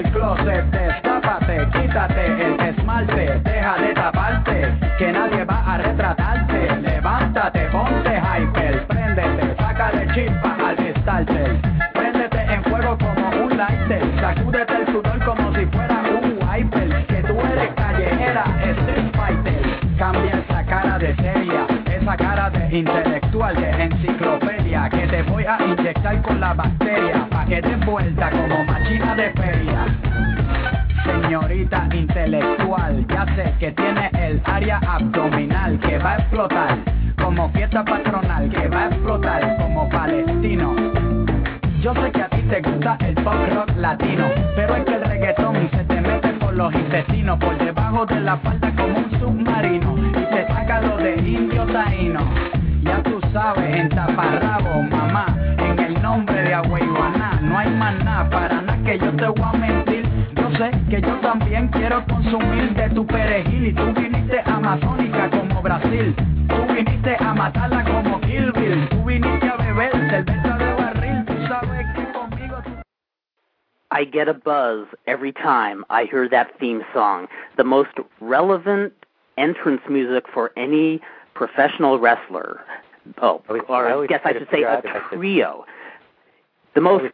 [0.00, 7.66] El closet, destápate, quítate el esmalte, deja de taparte, que nadie va a retratarte, levántate,
[7.66, 11.60] ponte hyper, préndete, sácale chispa al starter,
[11.92, 17.22] préndete en fuego como un lighter, sacúdete el sudor como si fuera un wiper, que
[17.24, 23.84] tú eres callejera, street fighter, cambia esa cara de seria, esa cara de intelectual, de
[23.84, 29.32] enciclopedia, que te voy a inyectar con la bacteria, que te vuelta como machina de
[29.32, 29.86] feria.
[31.04, 36.78] Señorita intelectual, ya sé que tiene el área abdominal que va a explotar
[37.20, 40.76] como fiesta patronal que va a explotar como palestino.
[41.80, 45.02] Yo sé que a ti te gusta el pop rock latino, pero es que el
[45.02, 49.96] reggaetón se te mete por los intestinos, por debajo de la falda como un submarino
[49.98, 52.20] y te saca lo de indio taíno.
[52.82, 55.26] Ya tú sabes, en taparrabo, mamá,
[55.58, 56.89] en el nombre de más
[57.94, 60.04] nada, para nada que yo te voy a mentir.
[60.34, 65.62] Yo sé que yo también quiero consumir de tu perejil y tú viniste amazónica como
[65.62, 66.14] Brasil.
[66.48, 68.88] Tú viniste a matarla como Kill Bill.
[68.90, 71.24] Tú viniste a beber cerveza de barril.
[71.26, 72.70] Tú sabes que conmigo tú...
[73.92, 77.26] I get a buzz every time I hear that theme song.
[77.56, 78.92] The most relevant
[79.36, 81.00] entrance music for any
[81.34, 82.60] professional wrestler.
[83.22, 85.18] Oh, I always- or I I guess I should say a out if I should-
[85.18, 85.64] trio.
[86.74, 87.06] The most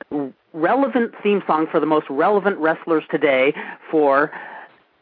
[0.57, 3.55] relevant theme song for the most relevant wrestlers today
[3.91, 4.33] for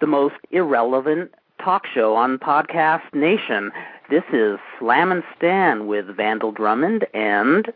[0.00, 3.70] the most irrelevant talk show on Podcast Nation.
[4.10, 7.72] This is Slam and Stan with Vandal Drummond and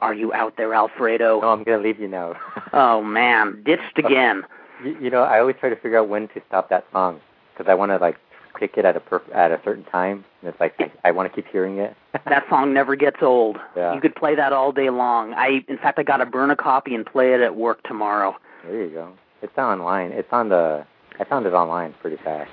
[0.00, 1.40] Are you out there, Alfredo?
[1.40, 2.34] No, I'm gonna leave you now.
[2.72, 4.42] Oh man, ditched again.
[4.84, 7.20] you, you know, I always try to figure out when to stop that song
[7.52, 8.16] because I want to like
[8.54, 9.02] pick it at a
[9.34, 11.96] at a certain time, and it's like I, I want to keep hearing it.
[12.26, 13.58] that song never gets old.
[13.76, 13.94] Yeah.
[13.94, 15.34] You could play that all day long.
[15.34, 18.36] I in fact I got to burn a copy and play it at work tomorrow.
[18.64, 19.12] There you go.
[19.42, 20.12] It's online.
[20.12, 20.86] It's on the.
[21.20, 22.50] I found it online pretty fast.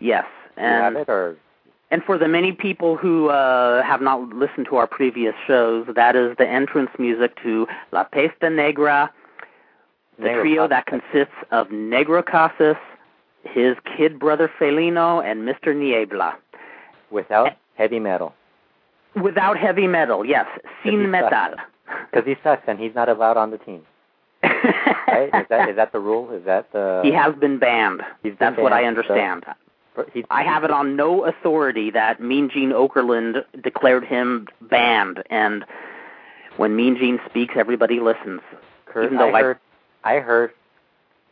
[0.00, 0.24] Yes.
[0.56, 1.36] Do you have And it or?
[1.90, 6.16] and for the many people who uh have not listened to our previous shows, that
[6.16, 9.10] is the entrance music to La Peste Negra,
[10.18, 10.70] the Negro trio Casas.
[10.70, 12.76] that consists of Negro Casas,
[13.52, 15.74] his kid brother Felino, and Mr.
[15.74, 16.36] Niebla.
[17.10, 18.34] Without heavy metal,
[19.22, 20.46] Without heavy metal, yes,
[20.84, 21.54] sin metal.
[22.10, 23.82] because he sucks and he's not allowed on the team.
[24.42, 25.30] Right?
[25.32, 26.30] is that is that the rule?
[26.32, 27.00] Is that the?
[27.04, 28.02] he has been banned.
[28.22, 29.44] He's been That's what I banned, so- understand.
[30.12, 35.64] He, I have it on no authority that Mean Gene Okerlund declared him banned, and
[36.58, 38.42] when Mean Gene speaks, everybody listens.
[38.84, 39.58] Kurt, even though I I- heard,
[40.04, 40.50] I heard.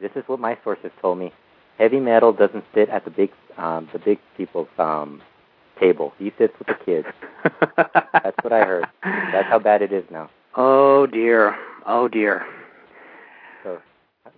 [0.01, 1.31] This is what my sources told me.
[1.79, 5.21] Heavy metal doesn't sit at the big, um, the big people's um,
[5.81, 6.13] table.
[6.19, 7.09] He sits with the kids.
[8.13, 8.85] That's what I heard.
[9.03, 10.31] That's how bad it is now.
[10.57, 11.57] Oh dear.
[11.87, 12.47] Oh dear.
[13.65, 13.81] So,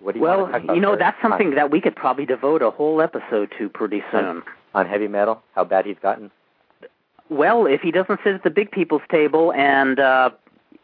[0.00, 1.94] what do you Well, want to talk about you know that's something that we could
[1.94, 4.42] probably devote a whole episode to pretty soon.
[4.74, 5.42] on heavy metal.
[5.54, 6.30] How bad he's gotten.
[7.28, 10.30] Well, if he doesn't sit at the big people's table and uh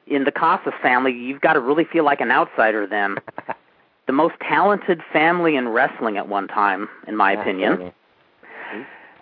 [0.09, 3.17] in the Casas family, you've got to really feel like an outsider then.
[4.13, 7.73] the most talented family in wrestling at one time, in my Yeah, opinion.
[7.73, 7.95] certainly.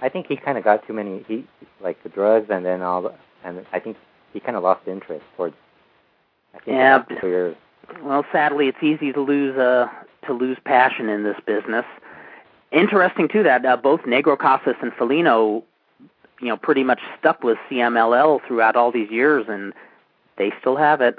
[0.02, 1.24] I think he kind of got too many.
[1.28, 1.46] He
[1.80, 3.12] like the drugs, and then all, the,
[3.44, 3.96] and I think
[4.32, 5.54] he kind of lost interest towards.
[6.54, 7.56] I think Yeah, the last two years.
[8.02, 9.86] Well, sadly, it's easy to lose uh,
[10.26, 11.84] to lose passion in this business.
[12.72, 15.62] Interesting too that uh, both Negro Casas and Felino,
[16.40, 19.72] you know, pretty much stuck with CMLL throughout all these years, and
[20.36, 21.14] they still have it.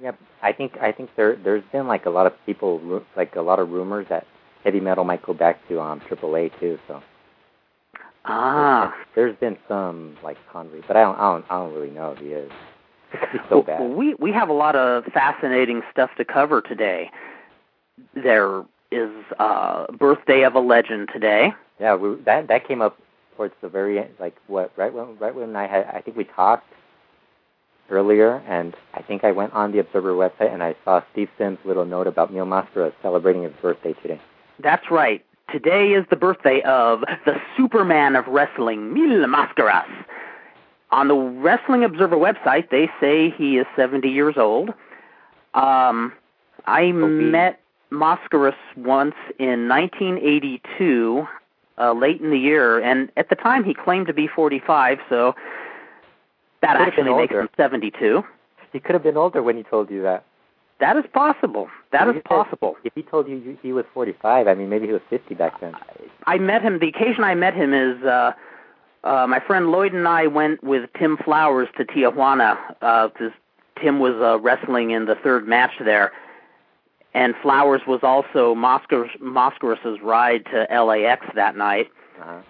[0.00, 0.12] Yeah,
[0.42, 3.40] I think I think there there's been like a lot of people ru- like a
[3.40, 4.26] lot of rumors that
[4.64, 6.78] heavy metal might go back to um AAA too.
[6.86, 7.02] So
[8.24, 12.12] Ah, there's been some like conversation, but I don't I don't I don't really know
[12.12, 12.50] if he is.
[13.48, 13.90] So Well, bad.
[13.96, 17.10] we we have a lot of fascinating stuff to cover today.
[18.14, 21.52] There is uh, birthday of a legend today.
[21.80, 22.98] Yeah, we, that that came up
[23.36, 26.24] towards the very end, like what right when right when I had I think we
[26.24, 26.66] talked
[27.90, 31.58] earlier, and I think I went on the Observer website and I saw Steve Sims'
[31.64, 34.20] little note about Mil Mascaras celebrating his birthday today.
[34.62, 35.24] That's right.
[35.52, 39.86] Today is the birthday of the Superman of wrestling, Mil Mascaras.
[40.90, 44.70] On the Wrestling Observer website, they say he is 70 years old.
[45.54, 46.12] Um,
[46.66, 47.60] I met
[47.90, 51.26] Mascaras once in 1982,
[51.78, 55.34] uh, late in the year, and at the time he claimed to be 45, so
[56.62, 57.40] that actually makes older.
[57.42, 58.24] him 72.
[58.72, 60.24] He could have been older when he told you that.
[60.80, 61.68] That is possible.
[61.92, 62.76] That is possible.
[62.84, 65.74] If he told you he was 45, I mean maybe he was 50 back then.
[66.26, 66.78] I met him.
[66.80, 68.32] The occasion I met him is uh,
[69.04, 72.58] uh, my friend Lloyd and I went with Tim Flowers to Tijuana
[73.10, 73.32] because
[73.80, 76.12] Tim was uh, wrestling in the third match there,
[77.14, 82.40] and Flowers was also Mascaras's ride to LAX that night, Uh-huh.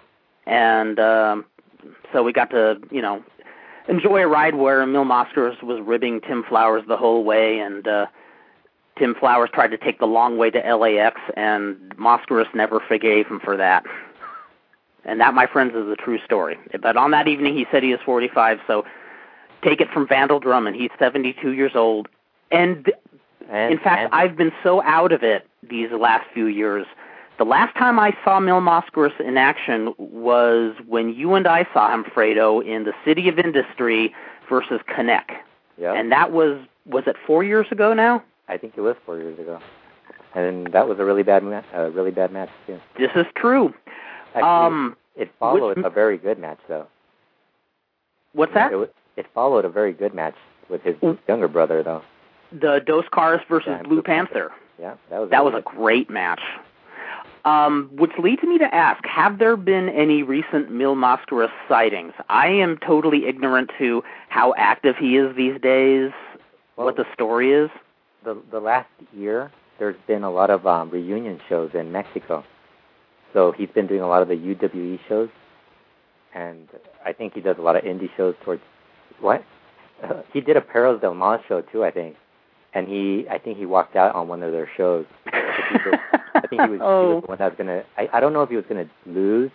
[0.45, 1.45] and um,
[2.11, 3.23] so we got to you know
[3.87, 8.07] enjoy a ride where Mil Mascaras was ribbing Tim Flowers the whole way, and uh,
[8.97, 13.39] Tim Flowers tried to take the long way to LAX, and Mascaras never forgave him
[13.39, 13.83] for that.
[15.05, 16.57] And that, my friends, is a true story.
[16.81, 18.85] But on that evening, he said he is 45, so
[19.63, 20.75] take it from Vandal Drummond.
[20.75, 22.07] He's 72 years old.
[22.51, 22.91] And,
[23.49, 26.85] And, in fact, and, I've been so out of it these last few years.
[27.37, 31.93] The last time I saw Mil Mascaras in action was when you and I saw
[31.93, 34.13] him, Fredo, in the City of Industry
[34.49, 35.31] versus Connect.
[35.77, 38.23] yeah, And that was, was it four years ago now?
[38.47, 39.59] I think it was four years ago,
[40.33, 41.65] and that was a really bad match.
[41.73, 42.79] A really bad match too.
[42.97, 43.73] This is true.
[44.33, 46.87] Actually, um, it followed which- a very good match though.
[48.33, 48.71] what's that?
[48.71, 50.35] It, it followed a very good match
[50.69, 51.17] with his Mm.
[51.27, 52.01] younger brother though.
[52.53, 54.49] The Dos Caras versus Yeah, Blue Blue Panther.
[54.49, 54.53] Panther.
[54.79, 56.41] Yeah, that was That was really a great match.
[57.47, 62.11] Um, which leads me to ask, have there been any recent Mil Mascaras sightings?
[62.27, 66.11] I am totally ignorant to how active he is these days,
[66.75, 67.69] Well- what the story is.
[68.23, 69.49] the the last year
[69.79, 72.43] there's been a lot of um, reunion shows in Mexico.
[73.33, 75.29] So he's been doing a lot of the UWE shows,
[76.33, 76.67] and
[77.05, 78.61] I think he does a lot of indie shows towards
[79.21, 79.41] what
[80.33, 82.17] he did a Perros del Mal show too, I think,
[82.73, 85.05] and he I think he walked out on one of their shows.
[86.35, 87.83] I think he was, he oh, was the one that was gonna.
[87.97, 89.51] I, I don't know if he was gonna lose,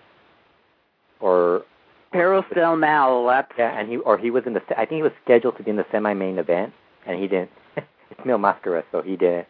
[1.21, 1.65] or
[2.13, 3.27] Perros del Mal.
[3.27, 4.63] That's yeah, and he or he was in the.
[4.71, 6.73] I think he was scheduled to be in the semi-main event,
[7.07, 7.51] and he didn't.
[7.77, 9.47] it's Mil Mascaras, so he didn't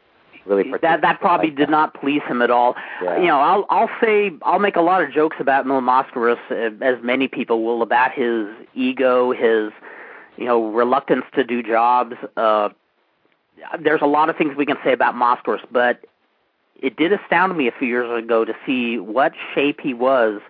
[0.47, 0.71] really.
[0.83, 1.73] that that probably like did that.
[1.73, 2.75] not please him at all.
[3.03, 3.19] Yeah.
[3.19, 6.85] You know, I'll I'll say I'll make a lot of jokes about Mil Mascaras, uh,
[6.85, 9.73] as many people will, about his ego, his
[10.37, 12.15] you know reluctance to do jobs.
[12.37, 12.71] Uh,
[13.81, 16.05] there's a lot of things we can say about Mascaras, but
[16.83, 20.41] it did astound me a few years ago to see what shape he was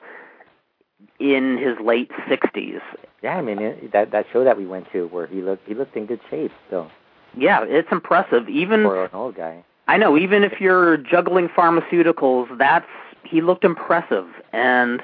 [1.20, 2.81] in his late 60s.
[3.23, 5.75] Yeah, I mean it, that that show that we went to where he looked he
[5.75, 6.90] looked in good shape still
[7.37, 8.49] Yeah, it's impressive.
[8.49, 9.62] Even for an old guy.
[9.88, 12.87] I know, even if you're juggling pharmaceuticals, that's
[13.25, 15.02] he looked impressive, and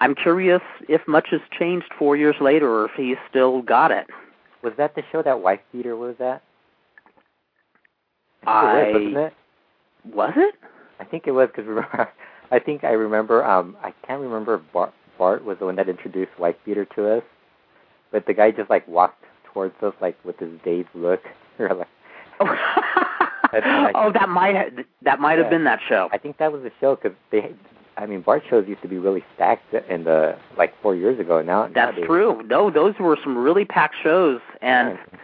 [0.00, 4.06] I'm curious if much has changed four years later, or if he's still got it.
[4.62, 6.42] Was that the show that Wife Beater was at?
[8.46, 9.34] I think it was, wasn't it?
[10.04, 10.54] Was it?
[11.00, 11.84] I think it was because
[12.50, 13.44] I think I remember.
[13.44, 17.18] Um, I can't remember if Bart, Bart was the one that introduced Wife Beater to
[17.18, 17.22] us,
[18.12, 21.22] but the guy just like walked towards us like with his dazed look.
[22.40, 22.52] Like,
[23.94, 25.50] oh, that might ha- that might have Yeah.
[25.50, 26.08] been that show.
[26.12, 27.52] I think that was the show because they.
[27.96, 31.42] I mean, Bart shows used to be really stacked in the like four years ago.
[31.42, 32.42] Now That's nowadays- true.
[32.46, 35.18] No, those were some really packed shows, and Yeah.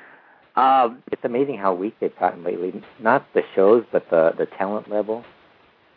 [0.56, 2.82] Uh, it's amazing how weak they've gotten lately.
[3.00, 5.24] Not the shows, but the the talent level.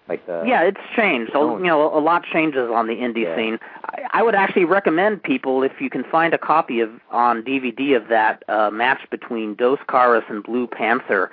[0.09, 1.33] Like the yeah, it's changed.
[1.33, 1.59] Tone.
[1.59, 3.36] you know, a lot changes on the indie Yeah.
[3.36, 3.59] scene.
[3.83, 7.95] I, I would actually recommend people if you can find a copy of on DVD
[7.98, 11.30] of that uh, match between Dos Caras and Blue Panther.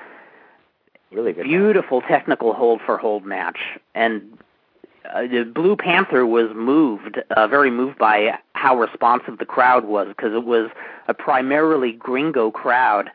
[1.13, 1.45] really good.
[1.45, 3.59] Beautiful technical hold for hold match,
[3.95, 4.37] and
[5.13, 10.09] uh, the Blue Panther was moved, uh, very moved by how responsive the crowd was
[10.09, 10.71] because it was
[11.09, 13.11] a primarily gringo crowd,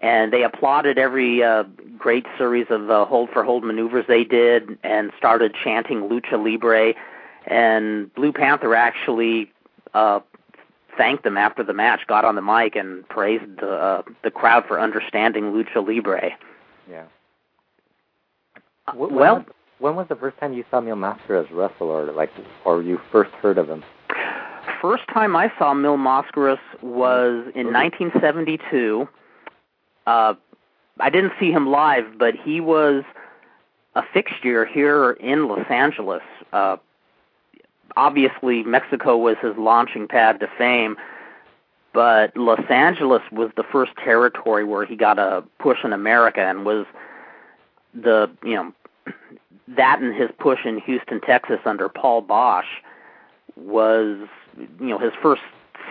[0.00, 1.64] and they applauded every uh,
[1.96, 6.94] great series of uh, hold for hold maneuvers they did, and started chanting lucha libre.
[7.46, 9.50] And Blue Panther actually
[9.94, 10.20] uh,
[10.96, 14.66] thanked them after the match, got on the mic, and praised the uh, the crowd
[14.66, 16.32] for understanding lucha libre.
[16.90, 17.04] Yeah.
[18.86, 19.44] Uh, Wh- well, was,
[19.78, 22.30] when was the first time you saw Mil Mascaras wrestle, or like,
[22.64, 23.84] or you first heard of him?
[24.80, 29.08] First time I saw Mil Mascaras was in 1972.
[30.06, 30.34] Uh,
[31.00, 33.02] I didn't see him live, but he was
[33.94, 36.22] a fixture here in Los Angeles.
[36.52, 36.76] Uh,
[37.96, 40.96] obviously, Mexico was his launching pad to fame,
[41.92, 46.64] but Los Angeles was the first territory where he got a push in America and
[46.64, 46.86] was
[47.94, 48.72] the, you know,
[49.68, 52.64] that and his push in Houston, Texas under Paul Boesch
[53.56, 55.42] was you know his first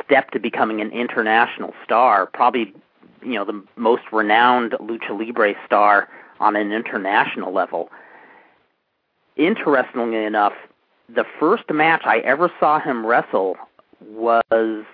[0.04, 2.74] step to becoming an international star, probably
[3.22, 7.90] you know the most renowned lucha libre star on an international level.
[9.36, 10.54] Interestingly enough,
[11.10, 13.58] the first match I ever saw him wrestle
[14.02, 14.86] was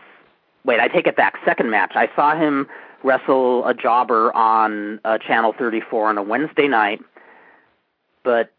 [0.63, 1.35] wait, I take it back.
[1.45, 2.67] Second match, I saw him
[3.03, 7.01] wrestle a jobber on uh, Channel 34 on a Wednesday night,
[8.23, 8.53] but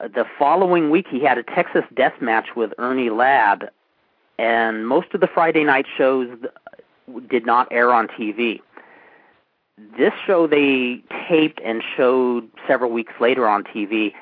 [0.00, 3.70] the following week he had a Texas death match with Ernie Ladd,
[4.38, 6.28] and most of the Friday night shows
[7.28, 8.60] did not air on TV.
[9.96, 14.12] This show they taped and showed several weeks later on TV.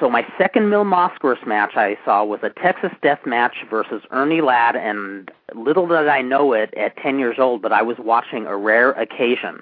[0.00, 4.40] So my second Mil Mascaras match I saw was a Texas death match versus Ernie
[4.40, 8.46] Ladd, and little did I know it at 10 years old, but I was watching
[8.46, 9.60] a rare occasion.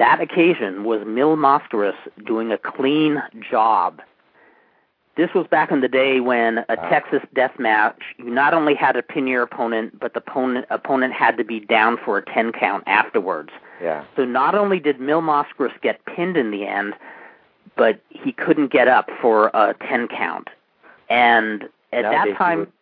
[0.00, 1.94] That occasion was Mil Mascaras
[2.26, 4.00] doing a clean job.
[5.16, 6.88] This was back in the day when a Wow.
[6.88, 11.12] Texas death match, you not only had to pin your opponent, but the opponent opponent
[11.12, 13.50] had to be down for a ten count afterwards.
[13.82, 14.04] Yeah.
[14.16, 16.94] So not only did Mil Mascaras get pinned in the end,
[17.76, 20.48] but he couldn't get up for a ten count.
[21.10, 22.72] And at he that time, would-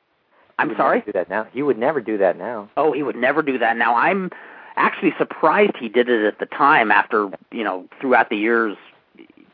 [0.61, 1.01] I'm sorry.
[1.01, 1.47] Do that now.
[1.53, 2.69] He would never do that now.
[2.77, 3.77] Oh, he would never do that.
[3.77, 4.31] Now I'm
[4.79, 8.77] actually surprised he did it at the time after, you know, throughout the years,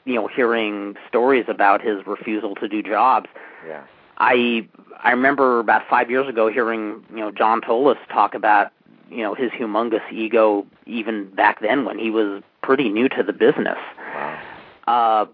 [0.04, 3.28] you know, hearing stories about his refusal to do jobs.
[3.66, 3.85] Yeah.
[4.19, 4.69] I
[5.02, 8.71] I remember about 5 years ago hearing, you know, John Tolos talk about,
[9.11, 13.33] you know, his humongous ego even back then when he was pretty new to the
[13.33, 13.78] business.
[14.14, 14.40] Wow.
[14.87, 15.26] Uh,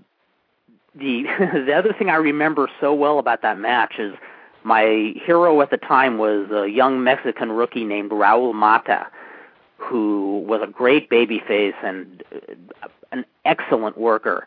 [0.94, 1.22] the
[1.66, 4.14] the other thing I remember so well about that match is
[4.62, 9.06] my hero at the time was a young Mexican rookie named Raul Mata,
[9.86, 12.22] who was a great babyface and
[12.82, 14.46] uh, an excellent worker.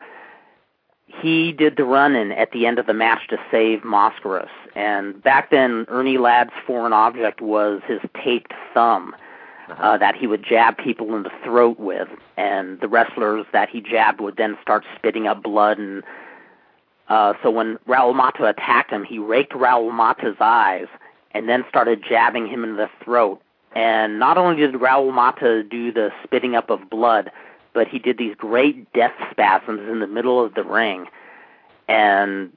[1.07, 5.51] He did the run-in at the end of the match to save Mascaras, and back
[5.51, 9.15] then Ernie Ladd's foreign object was his taped thumb
[9.69, 9.81] Uh-huh.
[9.81, 13.79] uh, that he would jab people in the throat with, and the wrestlers that he
[13.79, 15.77] jabbed would then start spitting up blood.
[15.79, 16.03] And
[17.07, 20.87] uh, so when Raul Mata attacked him, he raked Raul Mata's eyes
[21.31, 23.41] and then started jabbing him in the throat.
[23.75, 27.31] And not only did Raul Mata do the spitting up of blood,
[27.73, 31.07] but he did these great death spasms in the middle of the ring.
[31.87, 32.51] And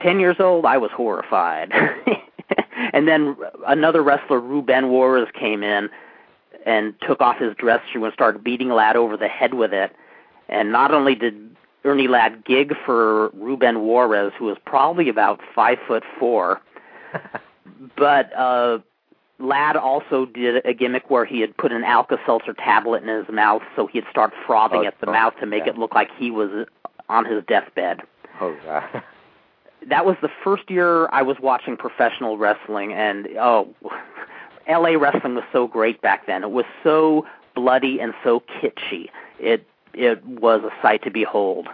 [0.00, 1.72] ten years old, I was horrified.
[2.92, 5.88] and then another wrestler, Ruben Juarez, came in
[6.64, 9.94] and took off his dress shoe and started beating Ladd over the head with it.
[10.48, 15.78] And not only did Ernie Ladd gig for Ruben Juarez, who was probably about five
[15.86, 16.60] foot four,
[17.96, 18.78] but uh,
[19.38, 23.62] Ladd also did a gimmick where he had put an Alka-Seltzer tablet in his mouth,
[23.74, 25.70] so he'd start frothing Oh, at the oh, mouth to make yeah.
[25.72, 26.66] it look like he was
[27.08, 28.02] on his deathbed.
[28.40, 29.02] oh god.
[29.86, 33.68] That was the first year I was watching professional wrestling, and oh,
[34.66, 34.96] L.A.
[34.96, 36.42] wrestling was so great back then.
[36.42, 39.10] It was so bloody and so kitschy.
[39.38, 41.68] It it was a sight to behold.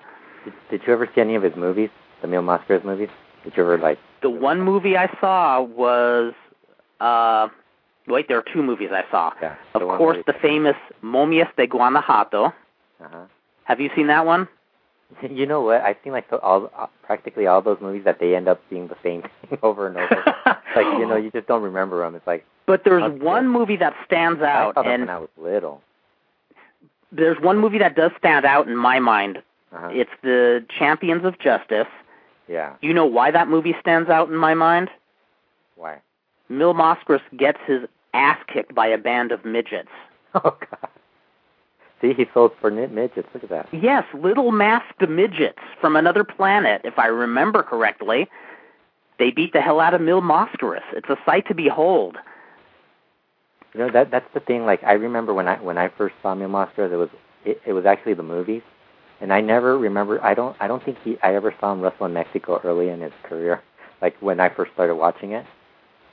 [0.44, 1.90] Did, did you ever see any of his movies?
[2.20, 3.10] The Mil Mascaras movies?
[3.44, 3.98] Did you ever like?
[4.22, 6.34] The one movie I saw was
[7.00, 7.48] uh
[8.06, 9.32] wait, there are two movies I saw.
[9.40, 9.56] Yeah.
[9.74, 12.46] Of the course, the famous Momias de Guanajuato.
[13.02, 13.24] Uh-huh.
[13.64, 14.48] Have you seen that one?
[15.28, 15.80] You know what?
[15.80, 18.96] I've seen like all uh, practically all those movies that they end up being the
[19.02, 20.24] same thing over and over.
[20.46, 22.14] like you know, you just don't remember them.
[22.14, 23.18] It's like But there's Okay.
[23.24, 25.82] one movie that stands out, them and when I was little.
[27.10, 29.42] there's one movie that does stand out in my mind.
[29.74, 29.88] Uh-huh.
[29.92, 31.88] It's the Champions of Justice.
[32.48, 32.74] yeah.
[32.80, 34.90] You know why that movie stands out in my mind?
[35.74, 35.98] Why?
[36.50, 39.88] Mil Mascaras gets his ass kicked by a band of midgets.
[40.32, 40.88] Oh god.
[42.00, 43.26] See, he sold for midgets.
[43.34, 43.68] Look at that.
[43.72, 48.28] Yes, little masked midgets from another planet, if I remember correctly.
[49.18, 50.84] They beat the hell out of Mil Mascaras.
[50.92, 52.16] It's a sight to behold.
[53.74, 54.64] You know that that's the thing.
[54.64, 57.10] Like I remember when I when I first saw Mil Mascaras, it was
[57.44, 58.62] it, it was actually the movies,
[59.20, 60.22] and I never remember.
[60.24, 63.00] I don't I don't think he I ever saw him wrestle in Mexico early in
[63.00, 63.62] his career.
[64.00, 65.44] Like when I first started watching it,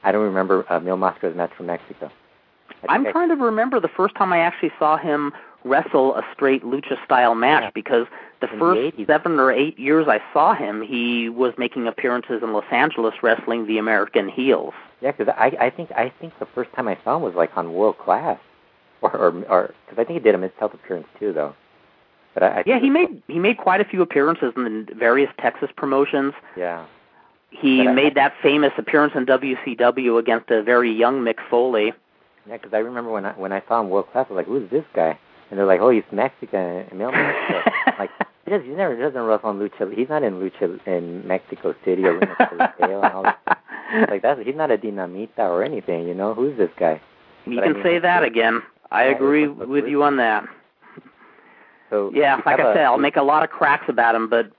[0.08, 2.10] I don't remember uh, Mil Mascaras match from Mexico.
[2.88, 5.34] I'm I- trying to remember the first time I actually saw him
[5.66, 7.72] wrestle a straight lucha style match Yeah.
[7.74, 8.08] because
[8.40, 9.08] the In the first 80s.
[9.08, 13.68] seven or eight years I saw him, he was making appearances in Los Angeles wrestling
[13.68, 14.74] the American heels.
[15.02, 17.56] Yeah, because I I think I think the first time I saw him was like
[17.58, 18.40] on World Class,
[19.02, 21.54] or or or because I think he did a Mid South appearance too though.
[22.34, 25.30] But I, I Yeah, he made he made quite a few appearances in the various
[25.42, 26.34] Texas promotions.
[26.56, 26.86] yeah
[27.50, 31.94] He But I- made that famous appearance in WCW against a very young Mick Foley.
[32.48, 34.48] yeah because I remember when I when I saw him World Class I was like
[34.48, 35.18] who's this guy
[35.50, 38.10] and they're like oh he's Mexican and Mascaras like
[38.46, 41.74] he does he never he doesn't wrestle in lucha he's not in lucha in Mexico
[41.86, 43.63] City or in Coliseo and all that
[44.10, 47.00] like that's he's not a dinamita or anything you know who's this guy
[47.46, 48.62] You But I can mean, say that again.
[48.92, 50.46] I Yeah, agree with you on that.
[51.89, 54.27] so Yeah, like I I a- said, I'll make a lot of cracks about him,
[54.30, 54.51] but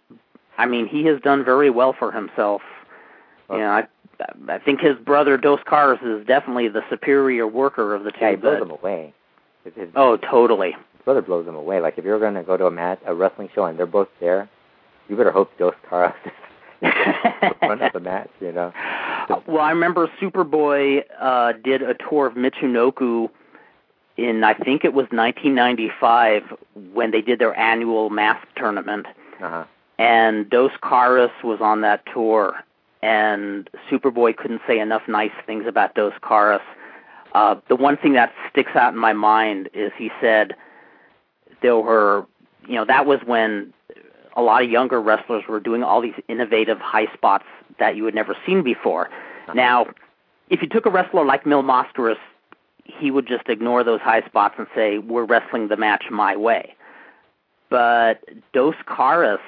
[0.58, 2.62] I mean, he has done very well for himself.
[3.50, 3.86] You know, I
[4.48, 8.18] I think his brother Dos Caras is definitely the superior worker of the two.
[8.20, 9.14] yeah he blows him away.
[9.64, 10.72] His, his, oh, totally.
[10.72, 11.80] his brother blows him away.
[11.80, 14.08] Like if you're going to go to a match a wrestling show and they're both
[14.20, 14.48] there
[15.08, 16.32] you better hope Dos Caras is
[16.82, 18.72] the front of the match you know?
[19.46, 23.28] Well, I remember Superboy uh, did a tour of Michinoku
[24.16, 26.44] in I think it was 1995
[26.94, 29.06] when they did their annual mask tournament,
[29.40, 29.64] uh-huh.
[29.98, 32.54] And Dos Caras was on that tour,
[33.02, 36.62] and Superboy couldn't say enough nice things about Dos Caras.
[37.34, 40.54] Uh, the one thing that sticks out in my mind is he said
[41.62, 42.26] there were,
[42.66, 43.72] you know, that was when
[44.36, 47.44] a lot of younger wrestlers were doing all these innovative high spots
[47.78, 49.10] that you had never seen before.
[49.54, 49.86] Now,
[50.48, 52.16] if you took a wrestler like Mil Mascaras,
[52.84, 56.74] he would just ignore those high spots and say, "We're wrestling the match my way."
[57.68, 59.40] But Dos Caras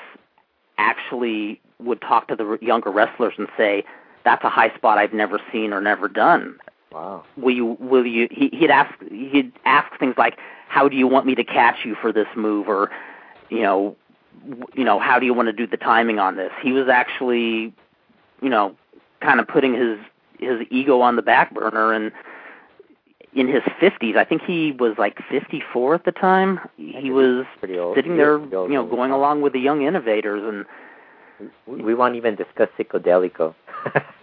[0.76, 3.84] actually would talk to the younger wrestlers and say,
[4.24, 6.58] "That's a high spot I've never seen or never done.
[6.92, 7.24] Wow.
[7.36, 7.76] Will you?
[7.80, 8.92] Will you?" He, he'd ask.
[9.10, 10.36] He'd ask things like,
[10.68, 12.90] "How do you want me to catch you for this move?" or,
[13.48, 13.96] you know,
[14.48, 16.52] w- you know, how do you want to do the timing on this?
[16.62, 17.72] He was actually,
[18.42, 18.76] you know,
[19.20, 19.98] kind of putting his
[20.38, 22.12] his ego on the back burner and
[23.34, 26.60] in his 50s, I think he was like 54 at the time.
[26.76, 27.46] He was
[27.94, 30.64] sitting there, was pretty old you know, going along with the young innovators and
[31.66, 33.54] We, won't even discuss Psicodelico.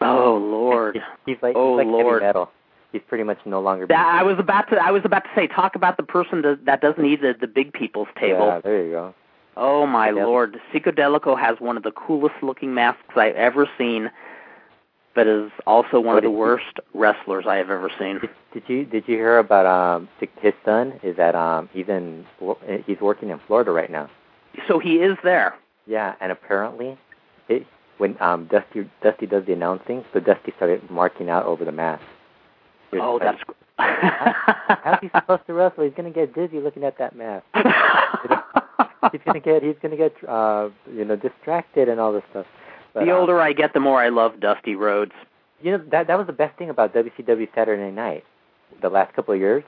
[0.02, 1.00] oh lord.
[1.26, 2.22] He's, like Oh, he's like Lord.
[2.22, 2.52] heavy metal.
[2.92, 3.86] He's pretty much no longer.
[3.88, 6.42] That, being- I was about to I was about to say talk about the person
[6.44, 8.46] that, that doesn't eat at the big people's table.
[8.48, 9.16] Yeah, there you go.
[9.58, 10.26] Oh my Psychedelic.
[10.26, 14.12] lord, Psicodelico has one of the coolest looking masks I've ever seen,
[15.16, 18.20] but is also one What of the worst wrestlers I have ever seen.
[18.20, 20.08] Did, did you did you hear about um
[20.42, 21.00] his son?
[21.04, 22.26] Is that um he's in
[22.86, 24.10] he's working in Florida right now.
[24.68, 25.56] So he is there.
[25.88, 26.98] Yeah, and apparently,
[27.50, 27.66] it,
[27.98, 32.04] when um Dusty Dusty does the announcing, so Dusty started marking out over the mask.
[32.92, 33.42] He was Oh, that's
[34.84, 35.84] How's he supposed to wrestle?
[35.84, 37.46] He's gonna get dizzy looking at that mask.
[39.12, 42.46] He's gonna get he's gonna get uh you know distracted and all this stuff.
[42.94, 45.12] But, the uh, older I get, the more I love Dusty Rhodes.
[45.62, 48.24] you know that that was the best thing about WCW Saturday Night
[48.82, 49.64] the last couple of years.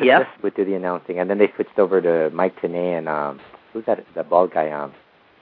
[0.00, 0.26] Yes.
[0.42, 3.40] Would do the announcing, and then they switched over to Mike Tenay and um
[3.72, 4.92] who's that The bald guy um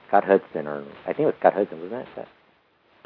[0.09, 2.27] Scott Hudson or I think it was Scott Hudson wasn't it?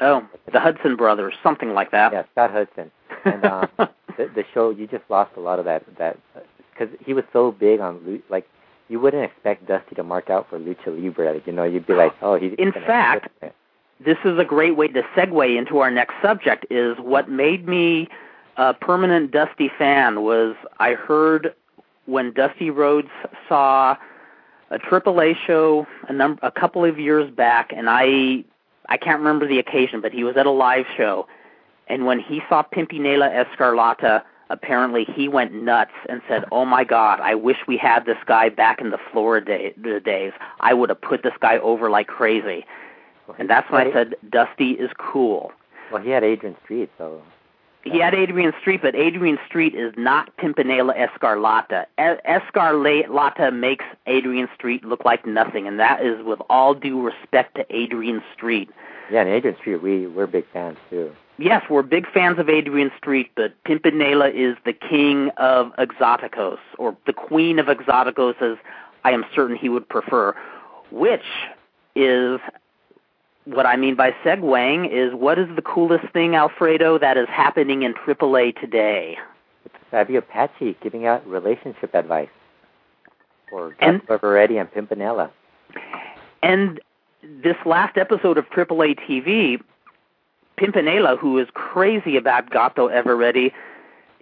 [0.00, 2.12] Oh, the Hudson brothers, something like that.
[2.12, 2.90] Yeah, Scott Hudson.
[3.24, 6.18] And um, the, the show you just lost a lot of that that
[6.72, 8.46] because he was so big on like
[8.88, 11.40] you wouldn't expect Dusty to mark out for lucha libre.
[11.46, 13.28] You know, you'd be like, oh, he's In fact-
[14.04, 18.08] this is a great way to segue into our next subject is what made me
[18.56, 21.54] a permanent Dusty fan was I heard
[22.06, 23.08] when Dusty Rhodes
[23.48, 23.96] saw
[24.74, 28.44] a AAA show a number a couple of years back and I
[28.88, 31.26] I can't remember the occasion but he was at a live show
[31.86, 37.20] and when he saw Pimpinela Escarlata apparently he went nuts and said, "Oh my God!
[37.20, 40.32] I wish we had this guy back in the Florida day, days.
[40.60, 42.66] I would have put this guy over like crazy."
[43.26, 45.52] Well, And that's when I said Dusty is cool.
[45.90, 47.22] Well, he had Adrian Street, so
[47.84, 51.84] He had Adrian Street, but Adrian Street is not Pimpinela Escarlata.
[51.98, 57.66] Escarlata makes Adrian Street look like nothing, and that is with all due respect to
[57.70, 58.70] Adrian Street.
[59.10, 61.12] yeah, and Adrian Street, we we're big fans too.
[61.36, 66.96] Yes, we're big fans of Adrian Street, but Pimpinela is the king of exoticos, or
[67.06, 68.56] the queen of exoticos, as
[69.02, 70.34] I am certain he would prefer,
[70.90, 71.24] which
[71.96, 72.40] is
[73.44, 77.82] what I mean by segueing is what is the coolest thing, Alfredo, that is happening
[77.82, 79.18] in AAA today?
[79.64, 82.28] It's Fabi Apache giving out relationship advice
[83.50, 85.30] for Gus and Pimpinela.
[86.42, 86.80] And
[87.22, 89.60] this last episode of AAA TV,
[90.58, 93.52] Pimpinela, who is crazy about Gato Eveready,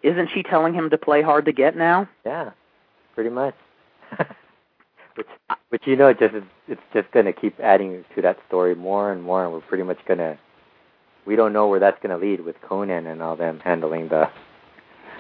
[0.03, 2.09] isn't she telling him to play hard to get now?
[2.25, 2.51] Yeah,
[3.15, 3.55] pretty much.
[5.15, 5.27] which,
[5.71, 6.35] which you know, it just
[6.69, 9.99] it's just gonna keep adding to that story more and more, and we're pretty much
[10.07, 10.39] gonna.
[11.25, 14.29] We don't know where that's gonna lead with Konnan and all them handling the.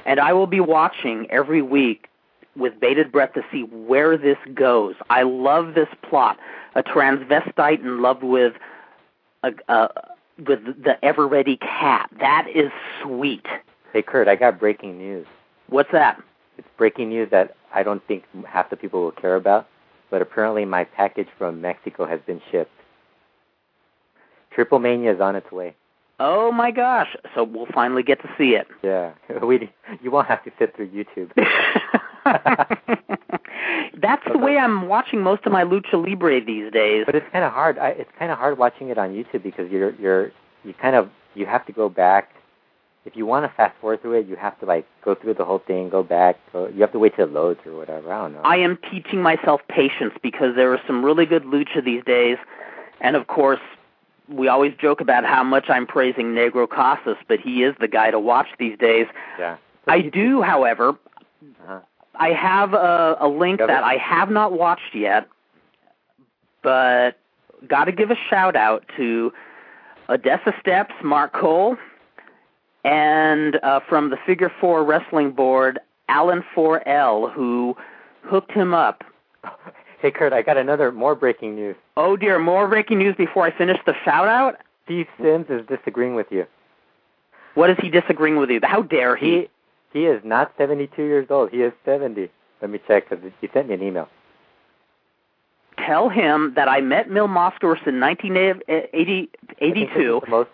[0.04, 2.08] And I will be watching every week
[2.56, 4.94] with bated breath to see where this goes.
[5.10, 6.38] I love this plot.
[6.74, 8.54] A transvestite in love with
[9.42, 9.88] a, uh,
[10.46, 12.10] with the ever ready cat.
[12.18, 12.70] That is
[13.02, 13.46] sweet.
[13.92, 15.26] Hey Kurt, I got breaking news.
[15.68, 16.20] What's that?
[16.58, 19.68] It's breaking news that I don't think half the people will care about,
[20.12, 22.70] but apparently my package from Mexico has been shipped.
[24.54, 25.74] Triple Mania is on its way.
[26.20, 27.16] Oh my gosh!
[27.34, 28.68] So we'll finally get to see it.
[28.82, 29.72] Yeah, we
[30.02, 31.32] you won't have to sit through YouTube.
[34.00, 37.04] That's the way I'm watching most of my lucha libre these days.
[37.06, 37.78] But it's kind of hard.
[37.78, 40.30] I, it's kind of hard watching it on YouTube because you're you're
[40.62, 42.28] you kind of you have to go back.
[43.04, 45.44] If you want to fast forward through it, you have to like go through the
[45.44, 46.36] whole thing, go back.
[46.52, 48.12] Go, you have to wait till it loads or whatever.
[48.12, 48.42] I don't know.
[48.44, 52.38] I am teaching myself patience because there are some really good lucha these days,
[53.00, 53.60] and of course,
[54.28, 58.12] we always joke about how much I'm praising Negro Casas, but he is the guy
[58.12, 59.06] to watch these days.
[59.38, 59.56] yeah.
[59.88, 60.90] I do, however,
[61.42, 61.80] Uh-huh.
[62.14, 63.68] I have a, a link Got it.
[63.68, 65.26] that I have not watched yet,
[66.62, 67.18] but
[67.66, 69.32] got to give a shout out to
[70.08, 71.76] Odessa Steps, Mark Cole,
[72.84, 77.76] and uh, from the Figure Four Wrestling Board, Alan 4L, who
[78.22, 79.04] hooked him up
[80.02, 81.76] Hey Kurt, I got another more breaking news.
[81.96, 84.56] Oh dear, more breaking news before I finish the shout out.
[84.84, 86.44] Steve Sims is disagreeing with you.
[87.54, 88.58] What is he disagreeing with you?
[88.64, 89.48] How dare he?
[89.92, 91.50] He he is not 72 years old.
[91.50, 92.30] He is 70.
[92.60, 94.08] Let me check because he sent me an email.
[95.78, 99.28] Tell him that I met Mil Moskowitz in 1982.
[99.50, 100.50] I think, this is the most,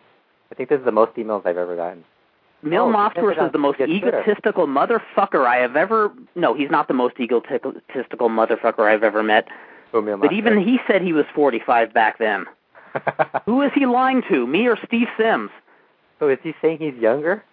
[0.51, 2.05] I think this is the most emails I've ever gotten.
[2.63, 4.21] Mil Oh, Moskowitz is the most yeah, Twitter.
[4.23, 6.13] egotistical motherfucker I have ever.
[6.35, 9.47] No, he's not the most egotistical motherfucker I've ever met.
[9.95, 12.47] Oh, Mil But even he said he was 45 back then.
[13.47, 14.47] Who is he lying to?
[14.47, 15.51] Me or Steve Sims?
[16.19, 17.45] so is he saying he's younger?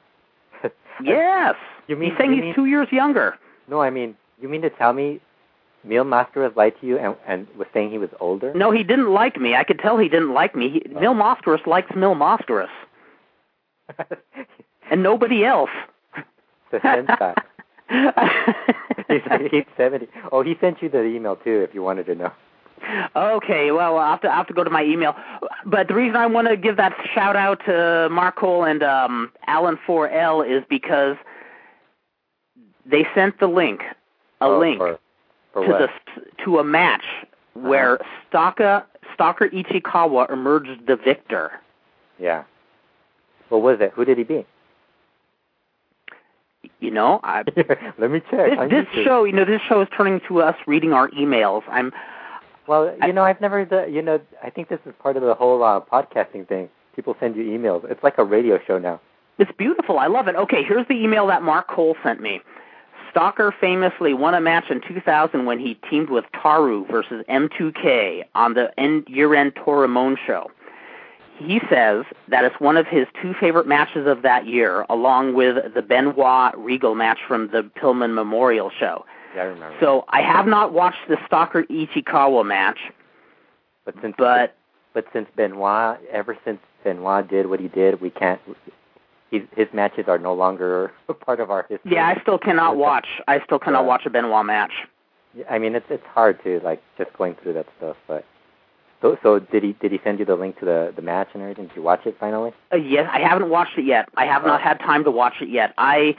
[1.04, 1.56] Yes.
[1.88, 3.38] You mean- he's saying you he's mean- two years younger.
[3.68, 5.20] No, I mean, you mean to tell me
[5.84, 8.54] Neil Moskowitz lied to you and, and was saying he was older?
[8.56, 9.56] No, he didn't like me.
[9.56, 10.70] I could tell he didn't like me.
[10.70, 11.00] He, Oh.
[11.02, 12.70] Mil Moskowitz likes Mil Moskowitz,
[14.91, 15.69] and nobody else.
[16.71, 16.80] the
[19.08, 19.21] he's,
[19.52, 20.08] he's 70.
[20.32, 22.32] Oh, he sent you the email too if you wanted to know.
[23.15, 25.15] Okay, well, I'll have to, I'll have to go to my email.
[25.65, 29.32] But the reason I want to give that shout out to Mark Cole and um,
[29.48, 31.15] Alan 4L is because
[32.86, 33.82] they sent the link,
[34.41, 35.00] a Oh, link For,
[35.54, 35.89] for to what?
[36.15, 37.04] the to a match
[37.54, 41.52] where Stalker Stalker Ichikawa emerged the victor.
[42.19, 42.43] Yeah.
[43.50, 43.91] What was it?
[43.95, 44.45] Who did he beat?
[46.80, 47.43] You know, I,
[47.97, 48.69] Let me check.
[48.69, 51.63] this, this show, you know, this show is turning to us reading our emails.
[51.69, 51.91] I'm
[52.67, 53.65] Well, I- you know, I've never.
[53.65, 56.69] The, you know, I think this is part of the whole uh, podcasting thing.
[56.95, 57.89] People send you emails.
[57.89, 59.01] It's like a radio show now.
[59.38, 59.99] It's beautiful.
[59.99, 60.36] I love it.
[60.36, 62.41] Okay, here's the email that Mark Cole sent me.
[63.12, 68.54] Stalker famously won a match in 2000 when he teamed with Taru versus M2K on
[68.56, 70.51] the end, year-end Toryumon show.
[71.38, 75.74] He says that it's one of his two favorite matches of that year, along with
[75.74, 79.06] the Benoit Regal match from the Pillman Memorial show.
[79.36, 79.76] Yeah, I remember.
[79.80, 82.80] So I have not watched the Stalker Ichikawa match,
[83.84, 84.56] but since but
[84.93, 88.39] but since Benoit, ever since Benoit did what he did, we can't.
[89.30, 91.91] He's, his matches are no longer a part of our history.
[91.93, 93.08] yeah, I still cannot watch.
[93.28, 94.71] I still cannot watch a Benoit match.
[95.34, 97.98] Yeah, I mean, it's it's hard to like just going through that stuff.
[98.08, 98.24] But
[99.06, 101.41] so so did he did he send you the link to the the match and
[101.44, 101.68] everything?
[101.68, 102.52] Did you watch it finally?
[102.74, 104.10] Uh, yes, I haven't watched it yet.
[104.15, 105.74] I have not had time to watch it yet.
[105.78, 106.15] I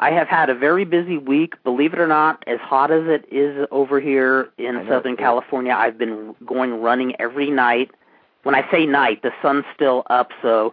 [0.00, 1.54] I have had a very busy week.
[1.64, 5.16] Believe it or not, as hot as it is over here in Southern.
[5.16, 7.90] California, I've been going running every night.
[8.44, 10.72] When I say night, the sun's still up, so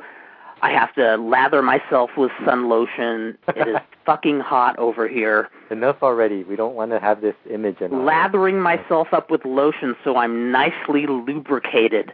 [0.66, 3.38] I have to lather myself with sun lotion.
[3.50, 3.76] It is
[4.06, 5.48] fucking hot over here.
[5.70, 6.44] Enough already.
[6.44, 8.04] We don't want to have this image in.
[8.04, 12.14] Lathering myself up with lotion so I'm nicely lubricated.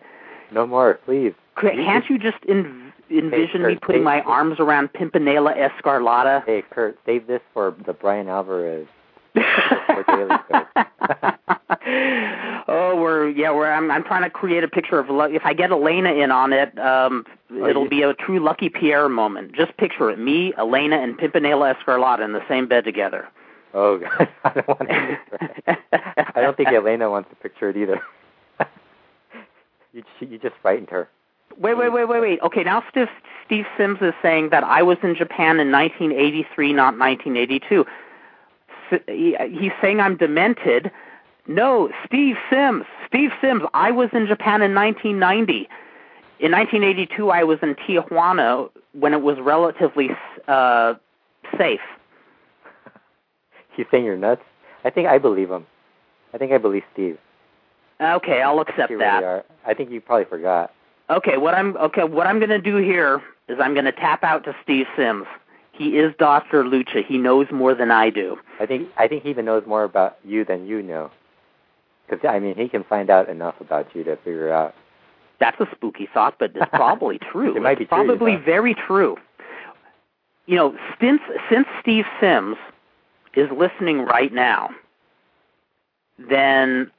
[0.52, 1.34] No more, please.
[1.62, 6.44] Can't you just en- envision me Kurt, putting hey, my arms around Pimpinela Escarlata?
[6.46, 8.86] Hey, Kurt, save this for the Bryan Alvarez.
[9.34, 10.68] for Daily Kurt.
[12.68, 15.72] oh, we're yeah, we're I'm I'm trying to create a picture of if I get
[15.72, 19.54] Elena in on it, um it'll be a true Lucky Pierre moment.
[19.54, 23.28] Just picture it, me, Elena, and Pimpinela Escarlata in the same bed together.
[23.74, 25.18] Oh God, I don't want to.
[25.30, 25.80] picture it.
[26.36, 28.02] I don't think Elena wants to picture it either.
[29.94, 31.10] you you just frightened her.
[31.58, 32.40] Wait, wait, wait, wait, wait.
[32.42, 33.08] Okay, now Steve,
[33.46, 37.86] Steve Sims is saying that I was in Japan in 1983, not 1982.
[38.92, 40.92] S- he- He's saying I'm demented.
[41.48, 42.86] No, Steve Sims.
[43.08, 43.64] Steve Sims.
[43.74, 45.68] I was in Japan in 1990.
[46.42, 50.10] In 1982, I was in Tijuana when it was relatively
[50.48, 50.96] uh,
[51.56, 51.80] safe.
[53.76, 54.42] He's saying you're nuts.
[54.84, 55.68] I think I believe him.
[56.34, 57.20] I think I believe Steve.
[58.02, 59.24] Okay, I'll accept you that.
[59.24, 59.46] are.
[59.68, 60.74] I think you probably forgot.
[61.12, 64.24] Okay, what I'm okay, what I'm going to do here is I'm going to tap
[64.24, 65.28] out to Steve Sims.
[65.74, 66.64] He is Dr.
[66.64, 67.06] Lucha.
[67.06, 68.38] He knows more than I do.
[68.60, 71.12] I think I think he even knows more about you than you know.
[72.10, 74.74] Because I mean, he can find out enough about you to figure out.
[75.42, 77.58] That's a spooky thought, but it's probably true.
[77.58, 79.18] It might be it's true, probably very true.
[80.46, 82.56] You know, since since Steve Sims
[83.34, 84.70] is listening right now,
[86.18, 86.92] then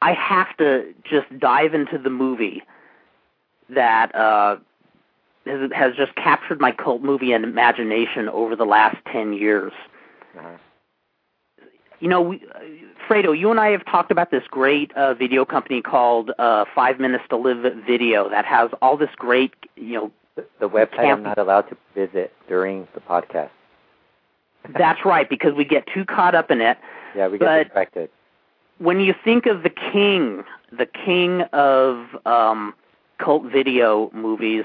[0.00, 2.62] I have to just dive into the movie
[3.68, 4.56] that uh,
[5.44, 9.72] has, has just captured my cult movie and imagination over the last ten years.
[10.38, 10.56] Uh-huh.
[12.00, 12.58] You know, we, uh,
[13.08, 16.98] Fredo, you and I have talked about this great uh, video company called uh, Five
[17.00, 21.18] Minutes to Live Video that has all this great, you know, The, the website Can't
[21.18, 23.50] I'm not allowed to visit during the podcast.
[24.78, 26.76] that's right because we get too caught up in it.
[27.14, 28.10] Yeah, we get But- distracted.
[28.78, 32.74] When you think of the king, the king of um,
[33.18, 34.64] cult video movies,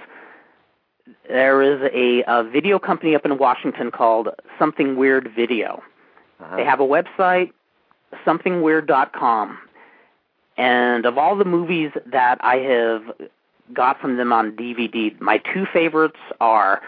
[1.29, 4.27] there is a, a video company up in Washington called
[4.59, 5.81] Something Weird Video.
[6.41, 6.55] Uh-huh.
[6.55, 7.51] They have a website.
[8.25, 9.57] somethingweird.com.
[10.57, 13.03] And of all the movies that I have
[13.73, 16.81] got from them on DVD, my two favorites are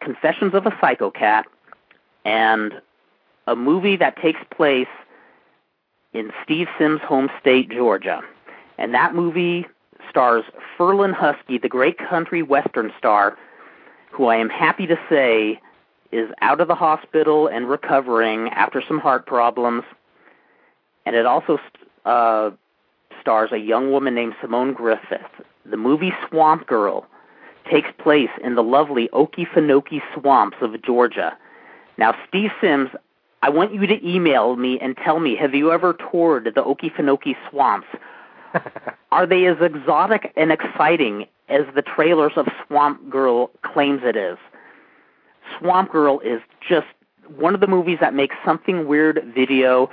[0.00, 1.46] Confessions of a Psycho Cat
[2.24, 2.80] and
[3.46, 4.88] a movie that takes place
[6.12, 8.22] in Steve Sims' home state, Georgia.
[8.78, 9.66] And that movie
[10.08, 10.44] stars
[10.78, 13.36] Ferlin Husky, the great country western star,
[14.10, 15.60] who I am happy to say
[16.16, 19.84] is out of the hospital and recovering after some heart problems.
[21.04, 21.58] And it also
[22.04, 22.50] uh,
[23.20, 25.28] stars a young woman named Simone Griffeth.
[25.64, 27.06] The movie Swamp Girl
[27.70, 31.36] takes place in the lovely Okefenokee swamps of Georgia.
[31.98, 32.90] Now, Steve Sims,
[33.42, 37.36] I want you to email me and tell me, have you ever toured the Okefenokee
[37.50, 37.88] swamps?
[39.12, 44.38] Are they as exotic and exciting as the trailers of Swamp Girl claims it is?
[45.58, 46.86] Swamp Girl is just
[47.36, 49.90] one of the movies that makes something weird video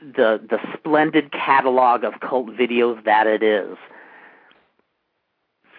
[0.00, 3.76] the the splendid catalog of cult videos that it is.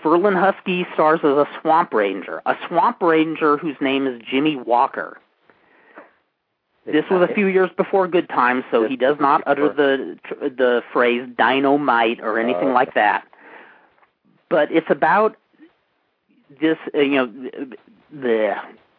[0.03, 5.19] Ferlin Husky stars as a swamp ranger, a swamp ranger whose name is Jimmy Walker.
[6.85, 10.81] This was a few years before Good Times, so he does not utter the the
[10.93, 13.27] phrase dynamite or anything like that.
[14.49, 15.35] But it's about
[16.61, 17.77] this, uh, you know,
[18.11, 18.55] the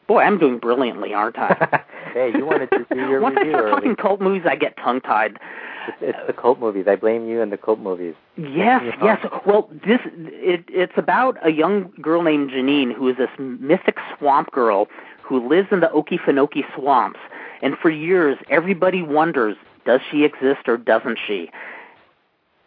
[0.08, 0.22] boy.
[0.22, 1.84] I'm doing brilliantly, aren't I?
[2.12, 4.76] hey, you wanted to do your Once review I start talking cult movies, I get
[4.78, 5.38] tongue tied.
[5.86, 6.86] It's, it's the cult movies.
[6.88, 8.14] I blame you and the cult movies.
[8.36, 8.92] Yes, Yeah.
[9.02, 9.26] yes.
[9.46, 14.50] Well, this it, it's about a young girl named Janine who is this mythic swamp
[14.50, 14.88] girl
[15.22, 17.20] who lives in the Okefenokee swamps,
[17.62, 21.50] and for years everybody wonders does she exist or doesn't she?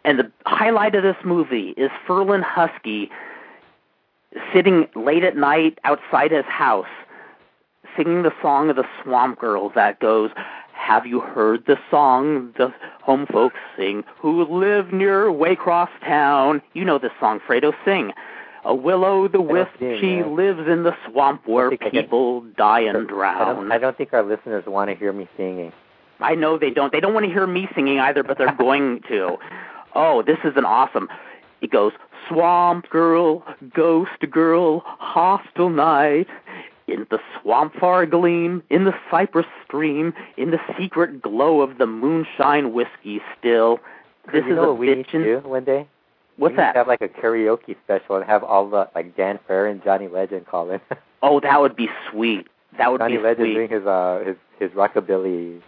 [0.04, 3.10] And the highlight of this movie is Ferlin Husky
[4.52, 6.88] sitting late at night outside his house,
[7.96, 10.30] singing the song of the Swamp Girls that goes,
[10.72, 16.62] Have you heard the song the home folks sing who live near Waycross Town?
[16.74, 18.12] You know this song, Fredo, sing.
[18.64, 20.26] A willow the wisp, she yeah.
[20.26, 23.72] lives in the swamp where think I get- people die and I don't, drown.
[23.72, 25.72] I don't think our listeners want to hear me singing.
[26.20, 26.92] I know they don't.
[26.92, 29.36] They don't want to hear me singing either, but they're going to.
[29.96, 31.08] Oh, this is an awesome.
[31.60, 31.92] It goes
[32.28, 36.28] Swamp Girl, Ghost Girl, Hostile Night.
[36.92, 41.86] In the swamp far gleam, in the cypress stream, in the secret glow of the
[41.86, 43.80] moonshine whiskey still.
[44.32, 45.88] This you is know a what we need to do one day?
[46.36, 46.76] What's we that?
[46.76, 50.46] Have like a karaoke special and have all the like Dan Fair and Johnny Legend
[50.46, 50.80] call in.
[51.24, 52.48] Oh, that would be sweet.
[52.78, 53.54] That would Johnny be Legend sweet.
[53.54, 55.60] doing his uh his his rockabilly.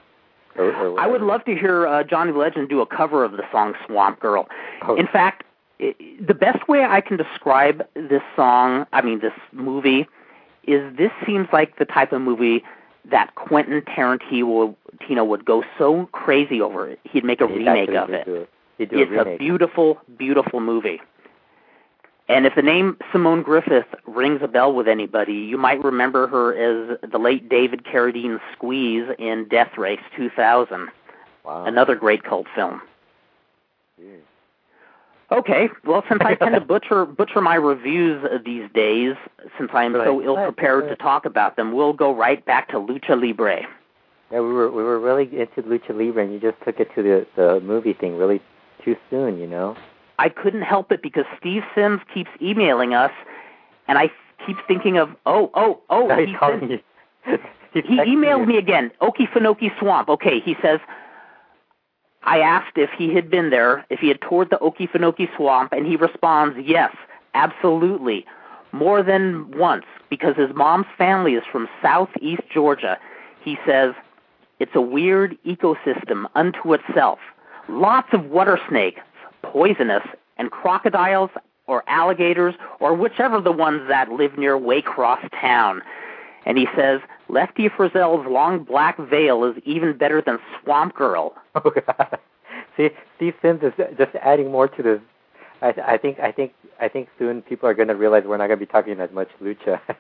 [0.56, 3.44] Or, or I would love to hear uh, Johnny Legend do a cover of the
[3.52, 4.48] song Swamp Girl.
[4.82, 5.44] Oh, In fact,
[5.80, 10.08] i the best way I can describe this song, I mean this movie,
[10.66, 12.64] is this seems like the type of movie
[13.10, 14.74] that Quentin Tarantino
[15.26, 17.00] would go so crazy over it.
[17.04, 18.24] He'd make a he'd remake of it.
[18.26, 18.46] do
[18.78, 21.00] It's a a beautiful, beautiful movie.
[22.28, 26.54] And if the name Simone Griffeth rings a bell with anybody, you might remember her
[26.54, 30.88] as the late David Carradine Squeeze in Death Race 2000,
[31.44, 31.64] wow.
[31.66, 32.80] another great cult film.
[34.00, 34.20] Jeez.
[35.32, 39.14] Okay, well, since I tend to butcher butcher my reviews these days,
[39.58, 40.06] since I am Right.
[40.06, 43.62] so ill prepared to talk about them, we'll go right back to Lucha Libre.
[44.30, 47.02] Yeah, we were we were really into Lucha Libre, and you just took it to
[47.02, 48.40] the the movie thing really
[48.84, 49.76] too soon, you know.
[50.18, 53.10] I couldn't help it because Steve Sims keeps emailing us,
[53.88, 54.10] and I
[54.46, 56.36] keep thinking of oh oh oh Now he he's
[57.24, 57.40] sent-
[57.72, 58.46] He's he emailed you.
[58.46, 60.08] me again, Okefenokee Swamp.
[60.08, 60.78] Okay, he says,
[62.24, 65.86] I asked if he had been there, if he had toured the Okefenokee Swamp, and
[65.86, 66.94] he responds, yes,
[67.34, 68.24] absolutely,
[68.72, 72.98] more than once, because his mom's family is from southeast Georgia.
[73.42, 73.94] He says,
[74.58, 77.18] it's a weird ecosystem unto itself.
[77.68, 79.02] Lots of water snakes,
[79.42, 80.04] poisonous,
[80.38, 81.30] and crocodiles
[81.66, 85.82] or alligators or whichever the ones that live near Waycross town.
[86.46, 91.34] And he says, Lefty Frizzell's long black veil is even better than Swamp Girl.
[91.56, 92.18] Oh God.
[92.76, 95.00] See, Steve Sims is just adding more to this.
[95.62, 98.48] I, I think, I think, I think soon people are going to realize we're not
[98.48, 99.80] going to be talking as much lucha.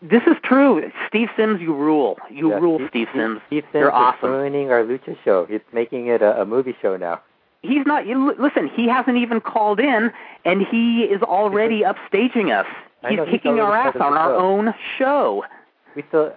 [0.00, 0.90] This is true.
[1.08, 2.18] Steve Sims, you rule.
[2.30, 3.40] You Yeah, rule, Steve Sims.
[3.48, 4.30] Steve Sims You're is awesome.
[4.30, 5.44] ruining our lucha show.
[5.46, 7.20] He's making it a, a movie show now.
[7.62, 8.06] He's not.
[8.06, 10.12] You, listen, he hasn't even called in,
[10.44, 12.66] and he is already upstaging us.
[13.08, 14.36] He's know, he's kicking our ass on our show.
[14.38, 15.44] own show.
[15.96, 16.32] We still,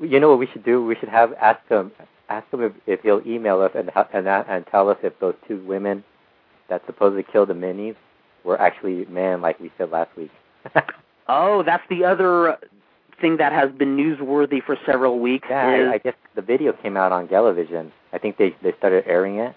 [0.00, 0.84] you know what we should do?
[0.84, 1.92] We should have ask him,
[2.28, 5.62] ask him if, if he'll email us and and and tell us if those two
[5.64, 6.04] women
[6.68, 7.96] that supposedly killed the minis
[8.44, 10.30] were actually men, like we said last week.
[11.26, 12.58] Oh, that's the other
[13.18, 16.74] thing that has been newsworthy for several weeks Yeah, is I, I guess the video
[16.74, 17.90] came out on Television.
[18.12, 19.54] I think they they started airing it,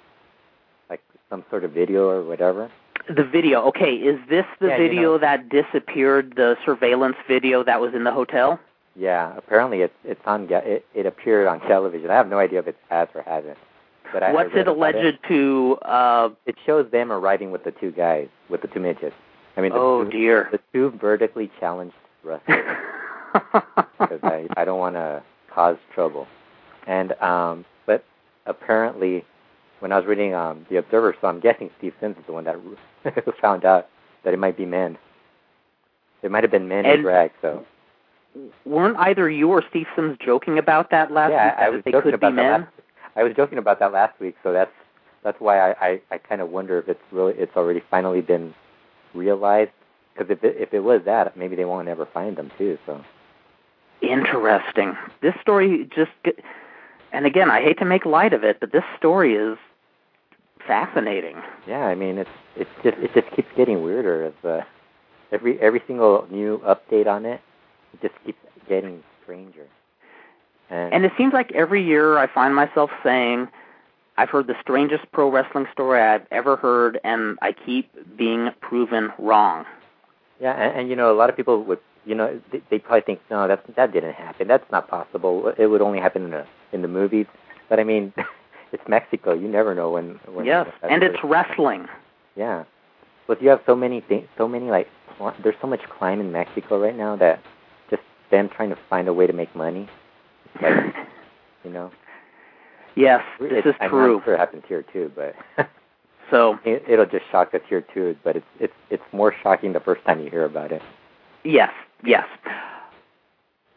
[0.89, 2.71] like some sort of video or whatever.
[3.13, 3.63] the video.
[3.63, 5.17] Okay, is this the Yeah, you video know.
[5.17, 6.33] that disappeared?
[6.37, 8.57] The surveillance video that was in the hotel?
[8.97, 12.09] Yeah, apparently it's it's on it, it appeared on television.
[12.09, 13.57] I have no idea if it has or hasn't.
[14.11, 15.77] But I, What's it alleged to?
[15.83, 19.15] Uh, It shows them arriving with the two guys, with the two midgets.
[19.55, 20.49] I mean, the oh two, dear.
[20.51, 22.65] the two vertically challenged wrestlers.
[23.99, 25.21] because I I don't want to
[25.53, 26.27] cause trouble.
[26.87, 28.03] And um, but
[28.45, 29.25] apparently,
[29.79, 32.45] when I was reading um the Observer, so I'm guessing Steve Sims is the one
[32.45, 32.55] that
[33.41, 33.89] found out
[34.23, 34.97] that it might be men.
[36.23, 37.31] It might have been men in drag.
[37.41, 37.63] So
[38.65, 41.55] Weren't either you or Steve Sims joking about that last yeah, week?
[41.57, 42.61] I, I was they joking could about be that men.
[42.61, 42.73] last.
[43.15, 44.35] I was joking about that last week.
[44.43, 44.71] So that's
[45.23, 48.53] that's why I I, I kind of wonder if it's really it's already finally been
[49.13, 49.71] realized.
[50.13, 52.77] Because if it, if it was that, maybe they won't ever find them too.
[52.85, 53.03] So
[54.01, 54.95] Interesting.
[55.21, 56.39] This story just, get,
[57.11, 59.57] and again, I hate to make light of it, but this story is
[60.67, 61.37] fascinating.
[61.67, 64.61] Yeah, I mean it's it's just it just keeps getting weirder as uh,
[65.31, 67.41] every every single new update on it,
[67.93, 69.67] it just keeps getting stranger.
[70.69, 73.47] And, And it seems like every year I find myself saying,
[74.17, 79.11] I've heard the strangest pro wrestling story I've ever heard, and I keep being proven
[79.19, 79.65] wrong.
[80.39, 83.01] yeah, and, and you know a lot of people would you know they, they probably
[83.01, 86.45] think no that that didn't happen that's not possible it would only happen in the
[86.71, 87.25] in the movies
[87.69, 88.13] but I mean
[88.71, 91.87] it's Mexico you never know when when yes, and it's wrestling.
[92.35, 92.63] Yeah.
[93.27, 94.87] But you have so many things, so many like,
[95.43, 97.41] there's so much crime in Mexico right now that
[98.31, 99.87] them trying to find a way to make money,
[100.61, 100.93] like,
[101.63, 101.91] you know.
[102.95, 104.15] yes, this It- is I'm true.
[104.17, 105.35] not sure it happens here too, but
[106.31, 108.15] So, it, it'll just shock us here too.
[108.23, 110.81] But it's it's it's more shocking the first time you hear about it.
[111.43, 111.71] yes,
[112.03, 112.25] yes.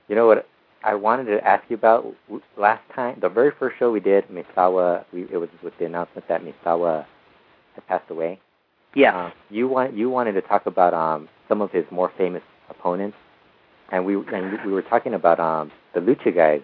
[0.09, 0.47] You know what?
[0.83, 2.07] I wanted to ask you about
[2.57, 5.05] last time, the very first show we did, Misawa.
[5.13, 7.05] We, it was with the announcement that Misawa
[7.75, 8.41] had passed away.
[8.95, 9.27] Yeah.
[9.27, 13.17] Um, you want you wanted to talk about um, some of his more famous opponents,
[13.91, 16.63] and we and we were talking about um, the Lucha guys,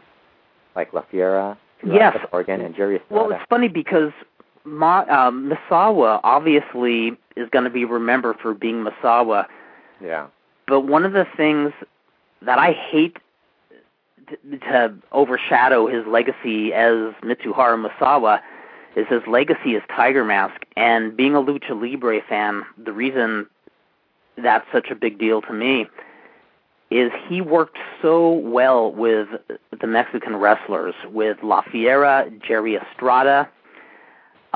[0.75, 2.17] like La Fiera, Yes.
[2.33, 4.13] Oregon, and Jerry Well, it's funny because
[4.65, 9.47] Ma, um, Misawa obviously is going to be remembered for being Misawa,
[10.03, 10.27] yeah,
[10.67, 11.73] but one of the things
[12.43, 13.19] that I hate
[14.29, 18.41] to, to overshadow his legacy as Mitsuharu Misawa
[18.97, 20.63] is his legacy as Tiger Mask.
[20.77, 23.47] And being a Lucha Libre fan, the reason
[24.37, 25.87] that's such a big deal to me
[26.91, 29.29] is he worked so well with
[29.81, 33.49] the Mexican wrestlers, with La Fiera, Jerry Estrada,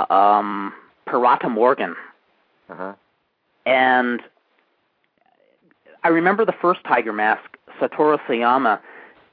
[0.08, 0.72] um,
[1.08, 1.96] Pirata Morgan,
[2.68, 2.92] uh huh,
[3.66, 4.20] and
[6.02, 7.42] I remember the first Tiger Mask,
[7.80, 8.80] Satoru Sayama.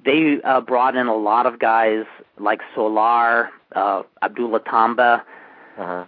[0.03, 2.05] They uh, brought in a lot of guys
[2.39, 5.23] like Solar, uh, Abdullah Tamba,
[5.77, 6.05] uh huh,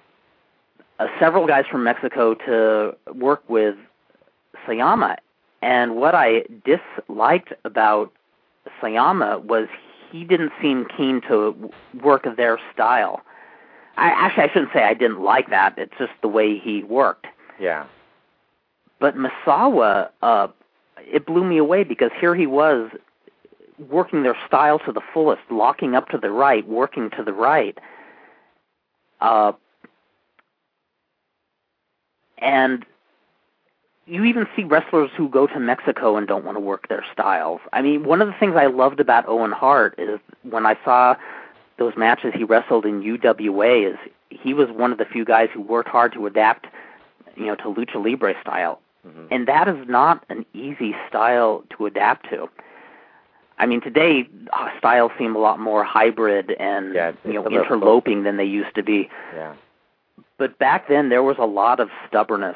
[0.99, 3.75] uh, several guys from Mexico to work with
[4.67, 5.17] Sayama.
[5.62, 8.12] And what I disliked about
[8.82, 9.67] Sayama was
[10.12, 13.22] he didn't seem keen to work their style.
[13.98, 15.78] I actually I shouldn't say I didn't like that.
[15.78, 17.28] It's just the way he worked.
[17.60, 17.86] yeah,
[19.00, 20.48] But Misawa, uh,
[20.98, 22.89] it blew me away because here he was
[23.89, 27.78] working their style to the fullest, locking up to the right, working to the right.
[29.22, 29.52] Uh,
[32.38, 32.86] and
[34.10, 37.62] you even see wrestlers who go to Mexico and don't want to work their styles.
[37.74, 41.16] I mean, one of the things I loved about Owen Hart is when I saw
[41.78, 43.97] those matches he wrestled in UWA is
[44.30, 46.68] he was one of the few guys who worked hard to adapt,
[47.36, 48.82] you know, to lucha libre style.
[49.03, 52.49] hmm And that is not an easy style to adapt to.
[53.60, 57.47] I mean, today uh, styles seem a lot more hybrid and Yeah, you know it's
[57.47, 59.10] a little interloping than they used to be.
[59.36, 59.53] yeah,
[60.38, 62.55] But back then there was a lot of stubbornness.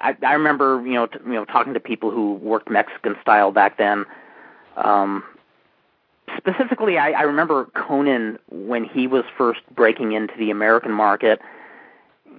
[0.00, 3.52] I, I remember you know t- you know talking to people who worked Mexican style
[3.52, 4.04] back then.
[4.76, 5.22] Um,
[6.36, 11.40] specifically, I, I remember Konnan when he was first breaking into the American market.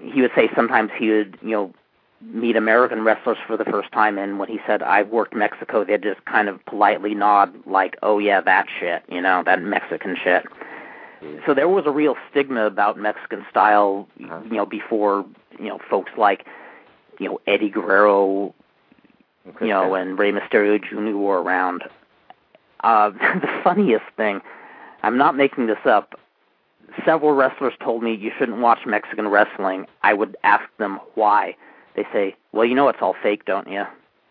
[0.01, 1.74] He would say sometimes he would you know
[2.22, 6.03] meet American wrestlers for the first time, and when he said I've worked Mexico, they'd
[6.03, 10.45] just kind of politely nod like, "Oh yeah, that shit," you know, that Mexican shit.
[11.45, 14.39] So there was a real stigma about Mexican style, Uh-huh.
[14.45, 15.24] you know, before
[15.59, 16.45] you know folks like
[17.22, 18.53] you know Eddie Guerrero,
[19.45, 21.15] And you know, and Rey Mysterio Jr.
[21.15, 21.84] were around.
[22.84, 24.41] Uh, the funniest thing,
[25.03, 26.19] I'm not making this up.
[27.05, 29.86] Several wrestlers told me you shouldn't watch Mexican wrestling.
[30.01, 31.55] I would ask them why.
[31.95, 33.84] They say, "Well, you know it's all fake, don't you?"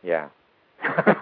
[0.03, 0.28] yeah,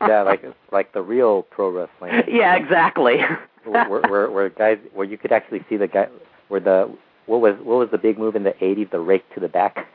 [0.00, 2.22] yeah, like like the real pro wrestling.
[2.28, 3.18] Yeah, exactly.
[3.64, 6.06] where, where where guys where you could actually see the guy
[6.48, 6.90] where the
[7.26, 8.90] what was what was the big move in the '80s?
[8.90, 9.86] The rake to the back.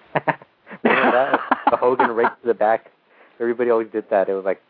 [1.11, 1.39] That?
[1.71, 2.91] the Hogan right to the back.
[3.39, 4.29] Everybody always did that.
[4.29, 4.61] It was like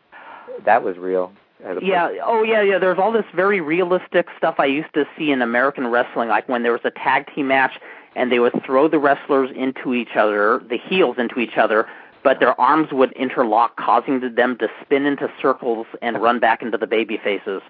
[0.64, 1.32] that was real.
[1.80, 2.10] Yeah.
[2.22, 2.78] Oh, yeah, yeah.
[2.78, 6.62] There's all this very realistic stuff I used to see in American wrestling, like when
[6.62, 7.72] there was a tag team match
[8.14, 11.86] and they would throw the wrestlers into each other, the heels into each other,
[12.22, 16.76] but their arms would interlock, causing them to spin into circles and run back into
[16.76, 17.62] the baby faces.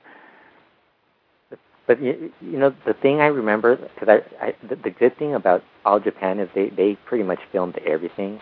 [1.87, 5.35] But you, you know the thing I remember because I, I the, the good thing
[5.35, 8.41] about All Japan is they they pretty much filmed everything.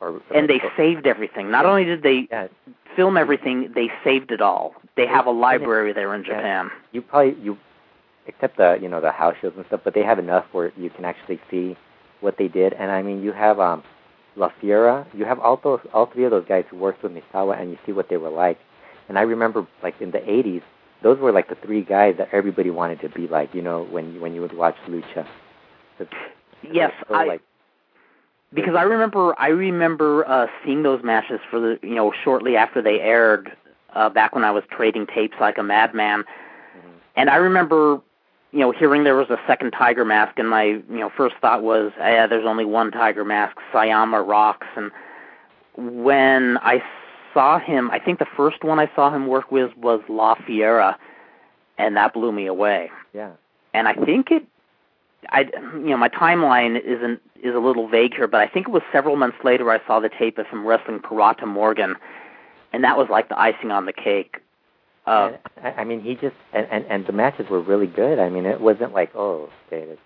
[0.00, 1.50] Or, or and they or, saved everything.
[1.50, 2.48] Not only did they yeah.
[2.94, 4.74] film everything, they saved it all.
[4.96, 6.70] They have a library there in Japan.
[6.72, 6.80] Yeah.
[6.92, 7.58] You probably you
[8.26, 10.90] except the you know the house shows and stuff, but they have enough where you
[10.90, 11.76] can actually see
[12.20, 12.72] what they did.
[12.72, 13.82] And I mean, you have um
[14.36, 17.60] La Fiera, you have all those all three of those guys who worked with Misawa,
[17.60, 18.58] and you see what they were like.
[19.08, 20.62] And I remember like in the '80s,
[21.02, 23.54] those were like the three guys that everybody wanted to be like.
[23.54, 25.26] You know, when you, when you would watch Lucha.
[26.62, 27.24] Yes, I.
[27.24, 27.42] Like,
[28.56, 32.82] because I remember I remember uh seeing those matches for the you know shortly after
[32.82, 33.56] they aired
[33.94, 36.22] uh back when I was trading tapes like a madman.
[36.22, 36.90] Mm-hmm.
[37.14, 38.00] And I remember
[38.50, 41.62] you know hearing there was a second tiger mask and my you know first thought
[41.62, 44.90] was yeah there's only one tiger mask Sayama rocks and
[45.76, 46.82] when I
[47.36, 50.98] saw him, I think the first one I saw him work with was La Fiera,
[51.76, 52.90] and that blew me away.
[53.12, 53.32] Yeah.
[53.74, 54.46] And I think it,
[55.30, 58.70] I, you know, my timeline isn't is a little vague here, but I think it
[58.70, 61.96] was several months later I saw the tape of him wrestling Pirata Morgan,
[62.72, 64.38] and that was like the icing on the cake.
[65.06, 68.18] Uh, and, I mean, he just and, and and the matches were really good.
[68.18, 69.98] I mean, it wasn't like oh, David,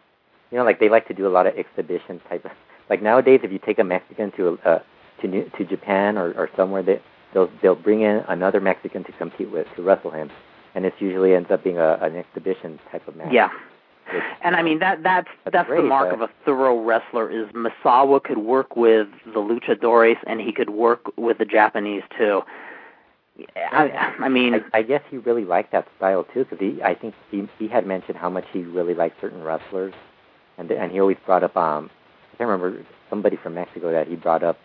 [0.51, 2.53] you know, like they like to do a lot of exhibition type of.
[2.89, 4.79] Like nowadays, if you take a Mexican to a, uh,
[5.23, 7.01] to New, to Japan or or somewhere, they
[7.33, 10.31] they'll they'll bring in another Mexican to compete with to wrestle him,
[10.75, 13.33] and it usually ends up being a, an exhibition type of match.
[13.33, 13.49] Yeah.
[14.43, 17.49] And I mean that that's that's, that's great, the mark of a thorough wrestler is
[17.53, 22.43] Misawa could work with the luchadores and he could work with the Japanese too.
[23.57, 26.95] I, I mean, I, I guess he really liked that style too, because he, I
[26.95, 29.95] think he he had mentioned how much he really liked certain wrestlers,
[30.59, 31.91] and and he always brought up um,
[32.35, 34.59] I can't remember somebody from Mexico that he brought up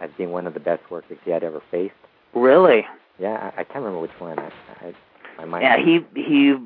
[0.00, 1.94] as being one of the best workers he had ever faced.
[2.34, 2.86] Really?
[3.18, 4.38] Yeah, I, I can't remember which one.
[4.38, 4.50] I,
[4.80, 4.94] I,
[5.38, 5.62] I might.
[5.62, 6.56] Yeah, he he.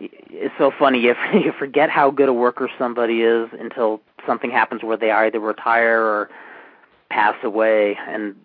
[0.00, 0.98] It's so funny.
[1.00, 5.40] You you forget how good a worker somebody is until something happens where they either
[5.40, 6.30] retire or
[7.10, 8.36] pass away, and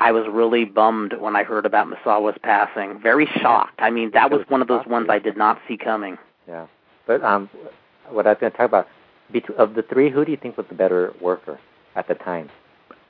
[0.00, 3.00] I was really bummed when I heard about Misawa's passing.
[3.00, 3.78] Very shocked.
[3.78, 6.18] I mean, that was one of those ones I did not see coming.
[6.46, 6.66] Yeah,
[7.06, 7.50] but um,
[8.08, 8.88] what I was going to talk about,
[9.56, 11.58] of the three, who do you think was the better worker
[11.94, 12.50] at the time?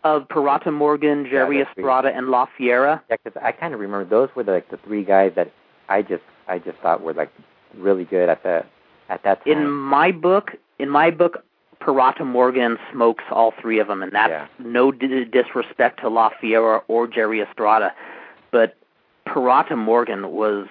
[0.05, 3.03] of Pirata Morgan, Jerry yeah, Estrada, and La Fiera.
[3.11, 5.53] Yeah, because I kind of remember those were the, like the three guys that
[5.89, 7.31] I just I just thought were like
[7.77, 8.65] really good at the
[9.09, 9.53] at that time.
[9.53, 11.45] In my book, in my book,
[11.81, 14.47] Pirata Morgan smokes all three of them, and that's yeah.
[14.59, 17.93] no d- disrespect to La Fiera or Jerry Estrada,
[18.51, 18.77] but
[19.27, 20.67] Pirata Morgan was,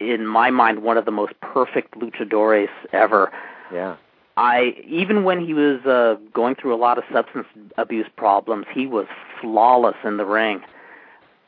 [0.00, 3.32] in my mind, one of the most perfect luchadores ever.
[3.72, 3.96] Yeah.
[4.36, 8.86] I even when he was uh, going through a lot of substance abuse problems, he
[8.86, 9.06] was
[9.40, 10.62] flawless in the ring.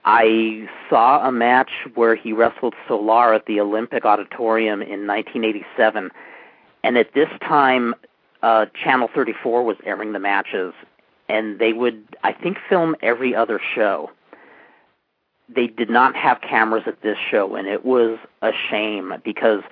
[0.05, 6.11] I saw a match where he wrestled Solar at the Olympic Auditorium in 1987,
[6.83, 7.95] and at this time,
[8.43, 10.73] uh, Channel 34 was airing the matches,
[11.29, 14.11] and they would, I think, film every other show.
[15.49, 19.63] They did not have cameras at this show, and it was a shame because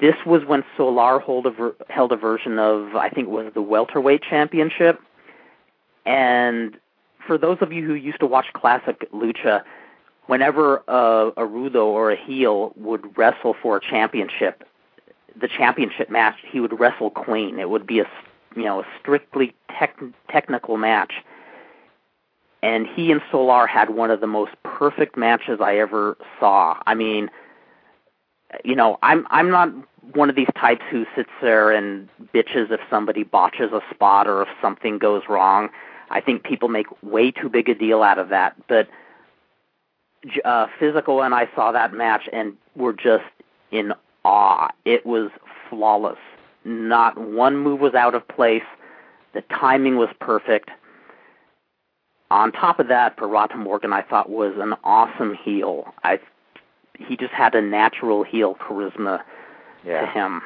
[0.00, 3.52] this was when Solar held a, ver- held a version of, I think it was
[3.54, 5.00] the welterweight championship.
[6.06, 6.78] And
[7.30, 9.62] for those of you who used to watch classic lucha,
[10.26, 14.64] whenever a, a rudo or a heel would wrestle for a championship,
[15.40, 17.60] the championship match, he would wrestle clean.
[17.60, 18.06] It would be a
[18.56, 19.96] you know a strictly tech,
[20.28, 21.12] technical match.
[22.64, 26.82] And he and Solar had one of the most perfect matches I ever saw.
[26.84, 27.30] I mean,
[28.64, 29.72] you know, I'm I'm not
[30.14, 34.42] one of these types who sits there and bitches if somebody botches a spot or
[34.42, 35.68] if something goes wrong.
[36.10, 38.56] I think people make way too big a deal out of that.
[38.68, 38.88] But
[40.44, 43.24] uh, Physico and I saw that match and were just
[43.70, 43.92] in
[44.24, 44.68] awe.
[44.84, 45.30] It was
[45.68, 46.18] flawless.
[46.64, 48.64] Not one move was out of place.
[49.32, 50.70] The timing was perfect.
[52.30, 55.94] On top of that, Pirata Morgan I thought was an awesome heel.
[56.04, 56.20] I
[56.98, 59.22] he just had a natural heel charisma
[59.84, 60.00] yeah.
[60.02, 60.42] to him.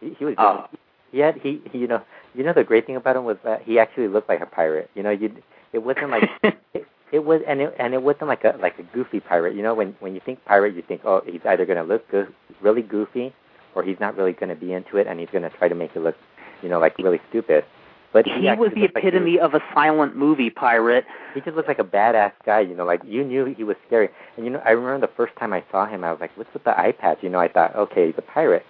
[0.00, 0.34] He, he was.
[0.36, 0.66] Uh,
[1.12, 2.02] had he, he you know
[2.34, 4.90] you know the great thing about him was that he actually looked like a pirate.
[4.94, 5.34] You know you
[5.72, 6.28] it wasn't like
[6.74, 9.54] it, it was, and it and it wasn't like a like a goofy pirate.
[9.54, 12.10] You know, when when you think pirate, you think, oh, he's either going to look
[12.10, 12.26] go-
[12.60, 13.32] really goofy,
[13.74, 15.74] or he's not really going to be into it, and he's going to try to
[15.74, 16.16] make it look,
[16.62, 17.64] you know, like really stupid.
[18.12, 21.04] But he, he, was the epitome like of a silent movie pirate.
[21.34, 24.08] He just looked like a badass guy, you know, like you knew he was scary.
[24.36, 26.52] And you know, I remember the first time I saw him, I was like, "What's
[26.54, 28.64] with the eye patch?" You know, I thought, "Okay, he's a pirate."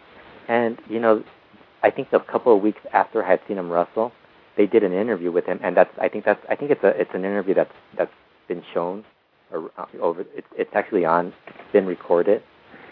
[0.48, 1.22] And you know,
[1.86, 4.10] I think a couple of weeks after I had seen him wrestle,
[4.56, 6.88] they did an interview with him, and that's I think that's I think it's a
[6.88, 8.10] it's an interview that's that's
[8.48, 9.04] been shown
[9.52, 12.42] or uh, over it's it's actually on it's been recorded,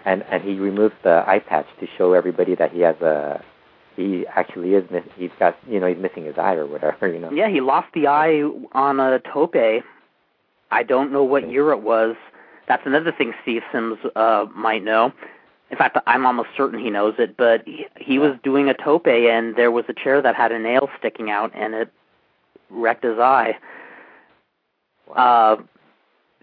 [0.05, 3.43] and and he removed the eye patch to show everybody that he has a
[3.97, 7.19] he actually is miss he's got you know he's missing his eye or whatever you
[7.19, 8.43] know Yeah, he lost the eye
[8.73, 9.57] on a tope.
[10.71, 12.15] I don't know what year it was.
[12.69, 15.13] That's another thing Steve Sims uh might know.
[15.71, 19.07] In fact, I'm almost certain he knows it, but he, he was doing a tope
[19.07, 21.93] and there was a chair that had a nail sticking out and it
[22.71, 23.57] wrecked his eye.
[25.09, 25.15] Wow.
[25.15, 25.63] Uh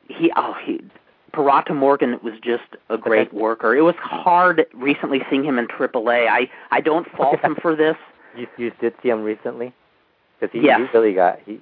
[0.08, 0.82] he oh he
[1.34, 3.74] Pirata Morgan was just a great worker.
[3.76, 6.28] It was hard recently seeing him in AAA.
[6.28, 7.96] I I don't fault him for this.
[8.36, 9.74] You you did see him recently?
[10.40, 10.80] Because he, Yes.
[10.92, 11.60] he really got he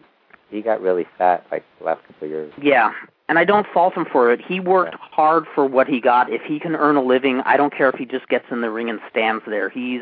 [0.49, 2.53] he got really fat like the last couple of years.
[2.62, 2.93] Yeah,
[3.30, 4.41] and I don't fault him for it.
[4.41, 6.32] He worked hard for what he got.
[6.32, 8.71] If he can earn a living, I don't care if he just gets in the
[8.71, 9.69] ring and stands there.
[9.69, 10.01] He's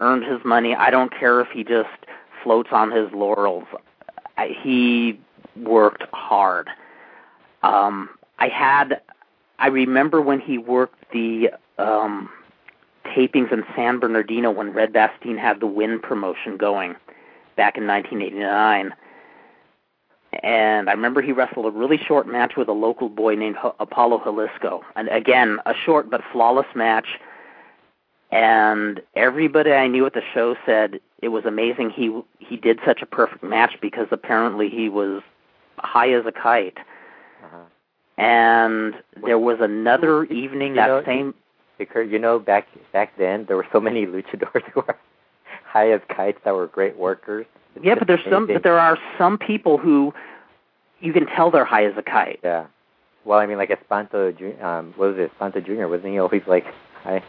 [0.00, 0.74] earned his money.
[0.74, 1.88] I don't care if he just
[2.42, 3.64] floats on his laurels.
[4.36, 5.20] I, he
[5.56, 6.68] worked hard.
[7.62, 9.02] Um, I had,
[9.60, 12.28] I remember when he worked the um,
[13.06, 16.96] tapings in San Bernardino when Red Bastien had the Win promotion going
[17.56, 18.94] back in 1989
[20.42, 23.72] and I remember he wrestled a really short match with a local boy named H-
[23.80, 24.82] Apollo Jalisco.
[24.94, 27.18] And again, a short but flawless match.
[28.30, 33.02] And everybody I knew at the show said it was amazing he he did such
[33.02, 35.22] a perfect match because apparently he was
[35.78, 36.78] high as a kite.
[37.44, 38.22] Uh-huh.
[38.22, 41.34] And there was another evening You that know, same
[41.78, 44.96] you know back back then there were so many luchadors who were
[45.68, 47.46] high as kites that were great workers.
[47.76, 50.14] It's yeah, but there's some but there are some people who
[51.00, 52.40] you can tell they're high as a kite.
[52.42, 52.66] Yeah.
[53.24, 55.86] Well, I mean, like Espanto, um, what was it, Espanto Junior?
[55.88, 56.64] Wasn't he always like
[57.02, 57.22] high?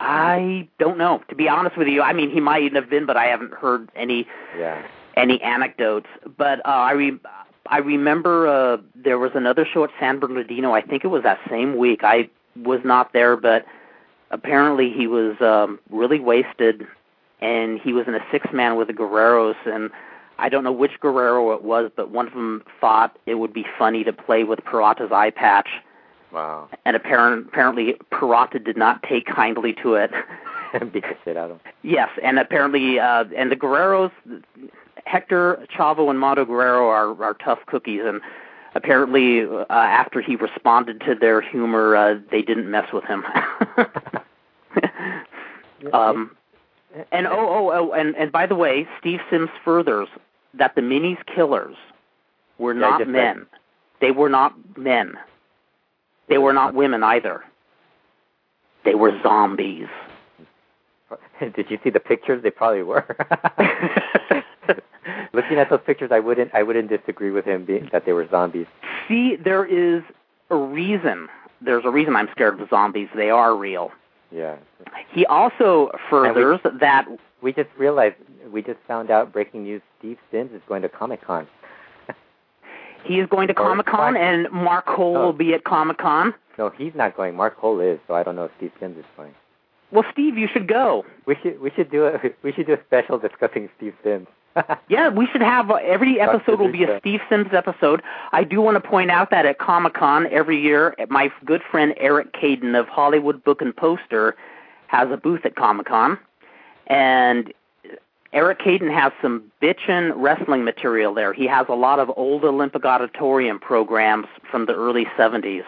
[0.00, 1.22] I don't know.
[1.28, 3.52] To be honest with you, I mean he might even have been, but I haven't
[3.52, 4.26] heard any
[4.56, 4.82] Yeah.
[5.16, 6.06] any anecdotes.
[6.38, 7.18] But uh, I re-
[7.66, 10.72] I remember uh, there was another show at San Bernardino.
[10.72, 12.00] I think it was that same week.
[12.04, 13.64] I was not there, but
[14.30, 16.86] apparently he was um, really wasted,
[17.42, 19.56] and he was in a six man with the Guerreros.
[19.66, 19.90] And
[20.38, 23.66] I don't know which Guerrero it was, but one of them thought it would be
[23.78, 25.68] funny to play with Pirata's eye patch,
[26.32, 26.68] Wow.
[26.86, 30.10] and apparent, apparently Parata did not take kindly to it.
[30.92, 31.72] Beat the shit out of him.
[31.82, 34.10] Yes, and apparently, uh, and the Guerreros,
[35.04, 38.22] Hector Chavo and Mondo Guerrero are are tough cookies, and
[38.74, 43.22] apparently, uh, after he responded to their humor, uh, they didn't mess with him.
[45.92, 46.30] um,
[47.10, 50.08] and oh, oh, oh, and and by the way, Steve Sims furthers
[50.54, 51.76] that the Minis killers
[52.58, 53.46] were not read- men.
[54.00, 55.14] They were not men.
[56.28, 57.44] They were not women either.
[58.84, 59.86] They were zombies.
[61.40, 62.42] Did you see the pictures?
[62.42, 63.04] They probably were.
[65.32, 68.28] Looking at those pictures, I wouldn't I wouldn't disagree with him being that they were
[68.28, 68.66] zombies.
[69.08, 70.02] See, there is
[70.50, 71.28] a reason.
[71.60, 73.08] There's a reason I'm scared of zombies.
[73.14, 73.92] They are real.
[74.32, 74.56] Yeah.
[75.12, 77.06] He also furthers that
[77.42, 78.16] We just realized
[78.50, 79.82] we just found out breaking news.
[79.98, 81.46] Steve Sims is going to Comic Con.
[83.04, 85.24] he is going to Comic Con, and Mark Cole Oh.
[85.26, 86.34] will be at Comic Con.
[86.58, 87.34] No, he's not going.
[87.34, 89.34] Mark Cole is, so I don't know if Steve Sims is going.
[89.90, 91.04] Well, Steve, you should go.
[91.26, 94.26] We should we should do a we should do a special discussing Steve Sims.
[94.88, 98.02] Yeah, we should have uh, every episode will be a Steve Sims episode.
[98.32, 101.94] I do want to point out that at Comic Con every year, my good friend
[101.96, 104.36] Eric Caidin of Hollywood Book and Poster
[104.88, 106.18] has a booth at Comic Con,
[106.88, 107.52] and
[108.32, 111.32] Eric Caidin has some bitchin' wrestling material there.
[111.32, 115.64] He has a lot of old Olympic Auditorium programs from the early '70s.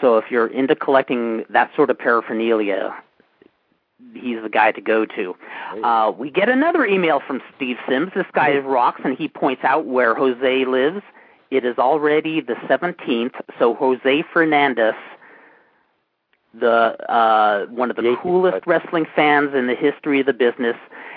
[0.00, 2.94] So if you're into collecting that sort of paraphernalia,
[4.14, 5.34] he's the guy to go to.
[5.82, 8.12] Uh, we get another email from Steve Sims.
[8.14, 11.02] This guy rocks, and he points out where Jose lives.
[11.50, 14.94] It is already the 17th, so Jose Fernandez,
[16.52, 20.76] the uh, one of the coolest wrestling fans in the history of the business,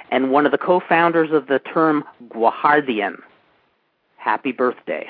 [0.09, 3.17] and one of the co-founders of the term Guajardian.
[4.17, 5.09] Happy birthday!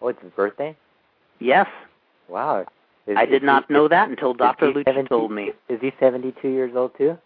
[0.00, 0.76] oh, it's his birthday.
[1.38, 1.68] Yes,
[2.28, 2.66] Wow.
[3.06, 4.68] Is- I did he- not know that until Dr.
[4.68, 5.52] he Lucha 70 told me.
[5.68, 7.18] Is he 72 years old too?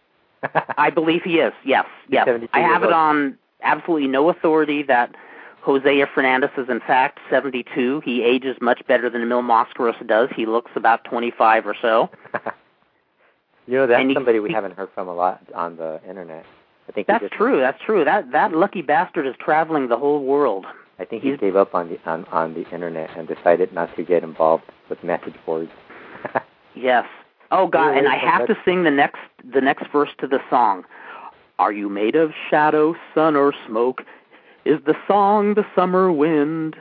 [0.77, 1.53] I believe he is.
[1.65, 2.27] Yes, yes.
[2.53, 2.93] I have it old.
[2.93, 5.15] on absolutely no authority that
[5.61, 8.01] Jose Fernandez is in fact 72.
[8.05, 10.29] He ages much better than Mil Mascaras does.
[10.35, 12.09] He looks about 25 or so.
[13.67, 16.45] you know, that's he- somebody we he- haven't heard from a lot on the internet.
[16.87, 17.59] I think That's just, true.
[17.59, 18.05] That's true.
[18.05, 20.65] That that lucky bastard is traveling the whole world.
[20.99, 24.03] I think he gave up on the on, on the internet and decided not to
[24.03, 25.71] get involved with message boards.
[26.75, 27.05] Yes.
[27.49, 30.83] Oh God, and I have to sing the next the next verse to the song.
[31.59, 34.03] Are you made of shadow, sun, or smoke?
[34.63, 36.75] Is the song the summer wind?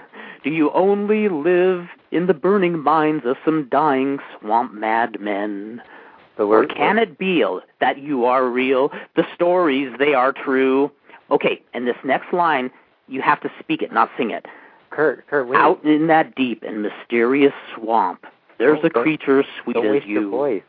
[0.44, 5.80] Do you only live in the burning minds of some dying swamp madmen?
[6.38, 7.42] Or can it be
[7.80, 8.92] that you are real?
[9.14, 10.90] The stories, they are true.
[11.30, 12.70] Okay, and this next line,
[13.08, 14.46] you have to speak it, not sing it.
[14.90, 15.58] Kurt, Kurt, wait.
[15.58, 18.24] Out in that deep and mysterious swamp,
[18.58, 20.20] there's Oh, a creature sweet Don't as waste you.
[20.22, 20.62] your voice.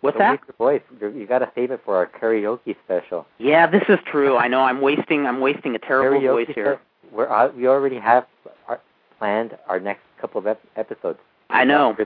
[0.00, 0.30] What's Don't that?
[0.32, 1.14] waste your voice.
[1.18, 3.26] You- got to save it for our karaoke special.
[3.38, 4.36] Yeah, this is true.
[4.36, 6.80] I know I'm wasting I'm wasting a terrible karaoke voice here.
[7.12, 8.26] We're we already have
[8.68, 8.80] our,
[9.18, 11.18] planned our next couple of ep- episodes.
[11.50, 11.96] I know.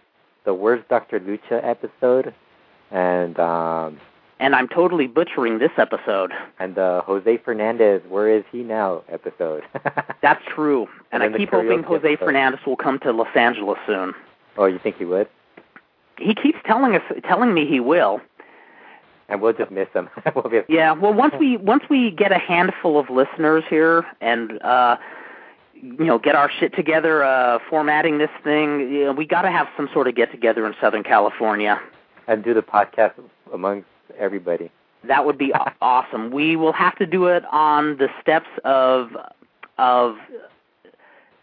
[0.44, 1.20] The Where's Dr.
[1.20, 2.34] Lucha episode,
[2.90, 3.98] and um,
[4.44, 6.30] And I'm totally butchering this episode.
[6.58, 9.62] and the Jose Fernandez Where Is He Now episode.
[10.22, 10.86] That's true.
[11.12, 12.26] And, And I keep hoping Jose episode.
[12.26, 14.12] Fernandez will come to Los Angeles soon.
[14.58, 15.28] oh, you think he would?
[16.18, 18.20] He keeps telling us telling me he will.
[19.30, 20.10] And we'll just miss him.
[20.34, 24.60] we'll be Yeah, well once we once we get a handful of listeners here and
[24.62, 24.98] uh
[25.72, 29.50] you know, get our shit together, uh formatting this thing, you know, we got to
[29.50, 31.80] have some sort of get together in Southern California.
[32.28, 33.12] and do the podcast
[33.50, 33.88] amongst
[34.18, 34.70] everybody.
[35.04, 36.30] That would be aw- awesome.
[36.30, 39.10] We will have to do it on the steps of
[39.78, 40.16] of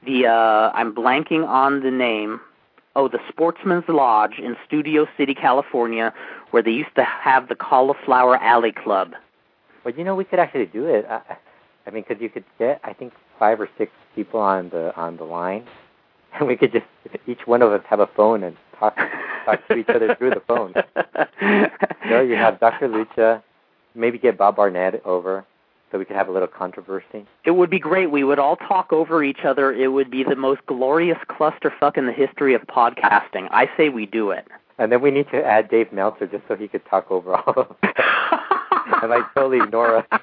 [0.05, 2.39] the uh I'm blanking on the name.
[2.95, 6.13] Oh, the Sportsman's Lodge in Studio City, California,
[6.51, 9.13] where they used to have the Cauliflower Alley Club.
[9.85, 11.05] Well, you know, we could actually do it.
[11.09, 11.21] I,
[11.87, 15.17] I mean, because you could get, I think, five or six people on the on
[15.17, 15.65] the line,
[16.33, 16.85] and we could just
[17.27, 18.97] each one of us have a phone and talk
[19.45, 20.73] talk to each other through the phone.
[21.41, 22.89] You know, you have Dr.
[22.89, 23.41] Lucha,
[23.95, 25.45] maybe get Bob Barnett over,
[25.91, 27.25] so we could have a little controversy.
[27.45, 28.11] It would be great.
[28.11, 29.73] We would all talk over each other.
[29.73, 33.47] It would be the most glorious clusterfuck in the history of podcasting.
[33.51, 34.47] I say we do it.
[34.77, 37.53] And then we need to add Dave Meltzer just so he could talk over all
[37.55, 37.93] of us.
[39.01, 40.21] and like totally ignore us.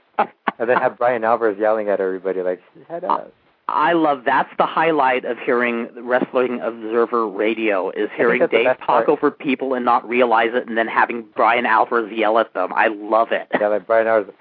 [0.58, 3.32] And then have Bryan Alvarez yelling at everybody like, shut up.
[3.68, 9.08] I love that's the highlight of hearing Wrestling Observer Radio is hearing Dave talk part.
[9.08, 12.72] over people and not realize it, and then having Bryan Alvarez yell at them.
[12.74, 13.46] I love it.
[13.60, 14.34] Yeah, like Bryan Alvarez,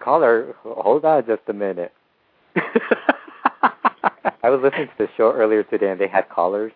[0.00, 1.92] caller, hold on just a minute.
[4.42, 6.72] I was listening to the show earlier today, and they had callers.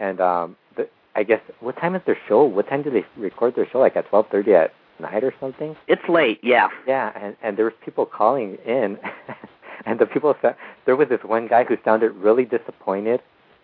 [0.00, 2.42] And um, the, I guess what time is their show?
[2.44, 3.78] What time do they record their show?
[3.78, 5.76] Like at twelve thirty at night or something?
[5.86, 6.68] it's late, yeah.
[6.86, 8.98] Yeah, and and there was people calling in,
[9.86, 13.20] and the people said there was this one guy who sounded really disappointed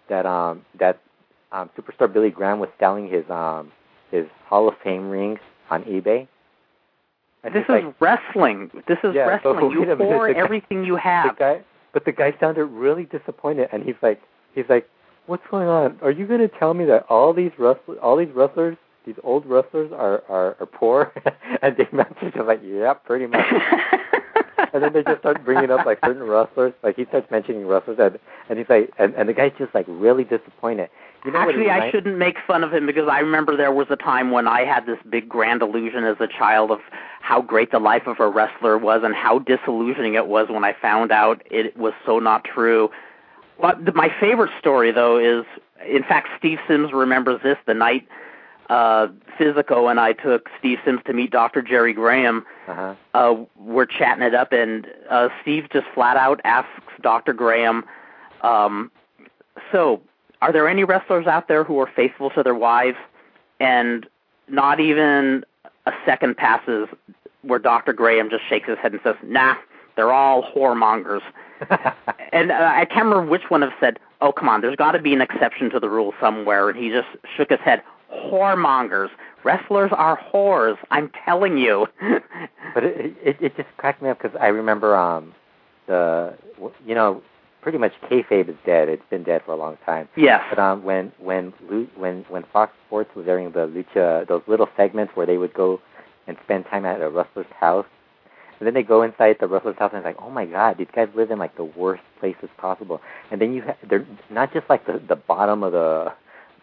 [0.09, 1.01] that um that
[1.53, 3.70] um superstar Billy Graham was selling his um
[4.11, 6.27] his Hall of Fame rings on eBay.
[7.45, 8.70] And This is like, wresling.
[8.87, 9.57] This is Yeah, wrestling.
[9.68, 11.37] wait You a minute, pour guy- everything you the have.
[11.39, 11.61] guy,
[11.93, 14.20] but the guy sounded really disappointed, and he's like,
[14.55, 14.89] he's like,
[15.27, 15.99] "What's going on?
[16.03, 19.45] Are you going to tell me that all these wrestlers, all these wrestlers, these old
[19.47, 21.12] wrestlers are are, are poor?"
[21.62, 23.45] and Dave Meltzer's just like, "Yeah, pretty much."
[24.73, 27.99] and then they just start bringing up like certain wrestlers, like he starts mentioning wrestlers,
[28.01, 28.18] and
[28.49, 30.89] and he's like, and and the guy's just like really disappointed.
[31.25, 33.97] You know Actually, I shouldn't make fun of him because I remember there was a
[33.97, 36.81] time when I had this big grand illusion as a child of
[37.20, 40.73] how great the life of a wrestler was and how disillusioning it was when I
[40.73, 42.91] found out it was so not true.
[43.61, 45.45] But my favorite story, though, is
[45.89, 48.07] in fact Steve Sims remembers this the night
[48.73, 49.07] uh,
[49.39, 51.61] Physico and I took Steve Sims to meet Dr.
[51.62, 52.95] Jerry Graham Uh-huh.
[53.14, 53.35] uh,
[53.75, 56.70] we're chatting it up, and uh, Steve just flat out asks
[57.01, 57.33] Dr.
[57.33, 57.85] Graham,
[58.43, 58.91] um,
[59.73, 60.01] "So,
[60.41, 62.99] are there any wrestlers out there who are faithful to their wives?"
[63.61, 64.07] And
[64.49, 65.45] not even
[65.87, 66.89] a second passes
[67.43, 67.93] where Dr.
[67.93, 69.57] Graham just shakes his head and says, "Nah,
[69.97, 71.23] they're all whoremongers."
[72.33, 74.99] And uh, I can't remember which one have said, "Oh, come on, there's got to
[74.99, 77.83] be an exception to the rule somewhere." And he just shook his head.
[78.13, 79.09] Whoremongers.
[79.45, 80.77] Wrestlers are whores.
[80.91, 81.87] I'm telling you.
[82.75, 85.35] But it, it it just cracked me up because I remember um
[85.87, 86.33] the
[86.87, 87.21] you know
[87.61, 88.89] pretty much kayfabe is dead.
[88.89, 90.09] It's been dead for a long time.
[90.17, 90.43] yes.
[90.49, 91.53] But um when when
[91.99, 95.81] when when Fox Sports was airing the lucha those little segments where they would go
[96.27, 97.85] and spend time at a wrestler's house,
[98.59, 100.89] and then they go inside the wrestler's house and it's like oh my god these
[100.95, 103.03] guys live in like the worst places possible.
[103.31, 106.13] And then you ha- they're not just like the the bottom of the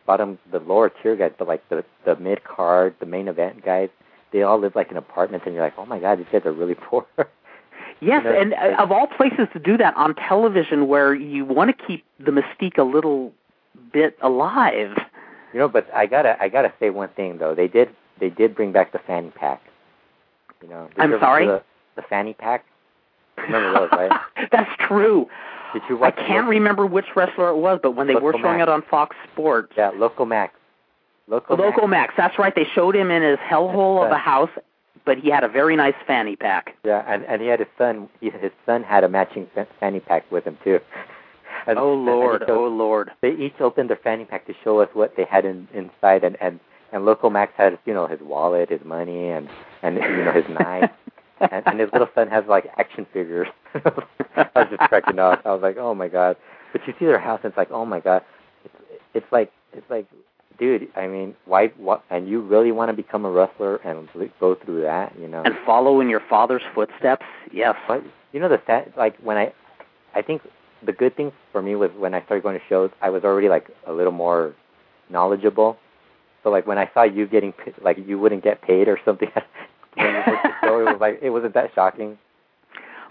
[0.06, 3.90] bottom the lower tier guys, but like the the mid card the main event guys
[4.32, 6.52] they all live like in apartments, and you're like, oh my god, these guys are
[6.52, 7.06] really poor.
[8.02, 11.86] Yes, and uh, of all places to do that on television, where you want to
[11.86, 13.34] keep the mystique a little
[13.92, 14.98] bit alive.
[15.54, 17.56] You know, but I gotta I gotta say one thing though.
[17.56, 17.90] They did
[18.20, 19.62] they did bring back the fanny pack.
[20.62, 20.90] You know.
[20.98, 21.48] I'm sorry?
[21.48, 21.64] The,
[21.96, 22.66] the fanny pack.
[23.38, 24.12] Remember those, right?
[24.52, 25.28] That's true.
[25.74, 28.64] Did you I can't remember which wrestler it was, but when they were showing Max.
[28.64, 30.54] it on Fox Sports, Yeah, Local Max.
[31.28, 32.10] Local, Local Max.
[32.10, 32.14] Max.
[32.18, 32.54] That's right.
[32.56, 34.50] They showed him in his hellhole of a house,
[35.06, 36.76] but he had a very nice fanny pack.
[36.84, 38.10] Yeah, and and he had his son.
[38.20, 39.48] He, his son had a matching
[39.80, 40.80] fanny pack with him too.
[41.68, 43.12] And, Oh and Lord, oh Lord.
[43.22, 46.38] they each opened their fanny pack to show us what they had in, inside, and
[46.42, 46.60] and
[46.94, 49.50] and local Max had you know his wallet, his money, and
[49.84, 50.90] and you know his knife,
[51.40, 53.48] and, and his little son has like action figures.
[53.76, 55.42] I was just cracking up.
[55.46, 56.38] I was like, oh my god!
[56.72, 58.24] But you see their house, and it's like, oh my god!
[58.66, 58.76] It's
[59.14, 60.08] it's like it's like,
[60.58, 60.88] dude.
[60.96, 61.68] I mean, why?
[61.78, 62.04] What?
[62.10, 64.08] And you really want to become a wrestler and
[64.40, 65.18] go through that?
[65.20, 65.44] You know?
[65.44, 67.26] And follow in your father's footsteps.
[67.52, 67.76] Yes.
[67.88, 69.54] But you know the sad like when I,
[70.16, 70.42] I think
[70.86, 73.50] the good thing for me was when I started going to shows, I was already
[73.50, 74.56] like a little more
[75.10, 75.78] knowledgeable.
[76.44, 79.30] So like when I saw you getting like you wouldn't get paid or something
[80.84, 82.18] when you booked the show, it was like it wasn't that shocking.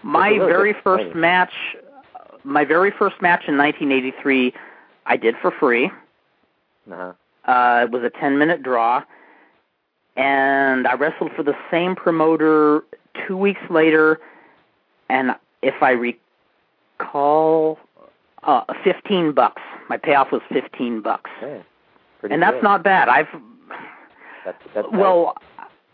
[0.03, 1.53] My really very first match,
[2.45, 4.53] my very first match in 1983,
[5.07, 5.91] I did for free.
[6.91, 7.13] Uh-huh.
[7.51, 9.03] Uh, it was a 10 minute draw,
[10.17, 12.85] and I wrestled for the same promoter
[13.27, 14.21] two weeks later,
[15.09, 15.91] and if I
[17.01, 17.79] recall,
[18.45, 19.63] uh, 15 bucks.
[19.89, 21.31] My payoff was 15 bucks.
[22.21, 22.63] Pretty and that's good.
[22.63, 23.09] not bad.
[23.09, 23.29] I've
[24.45, 25.37] that's, that's well,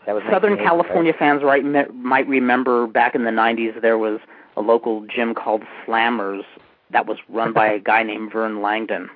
[0.05, 1.19] Southern California right?
[1.19, 4.19] fans right, me- might remember back in the 90s there was
[4.57, 6.43] a local gym called Slammers
[6.91, 9.09] that was run by a guy named Vern Langdon.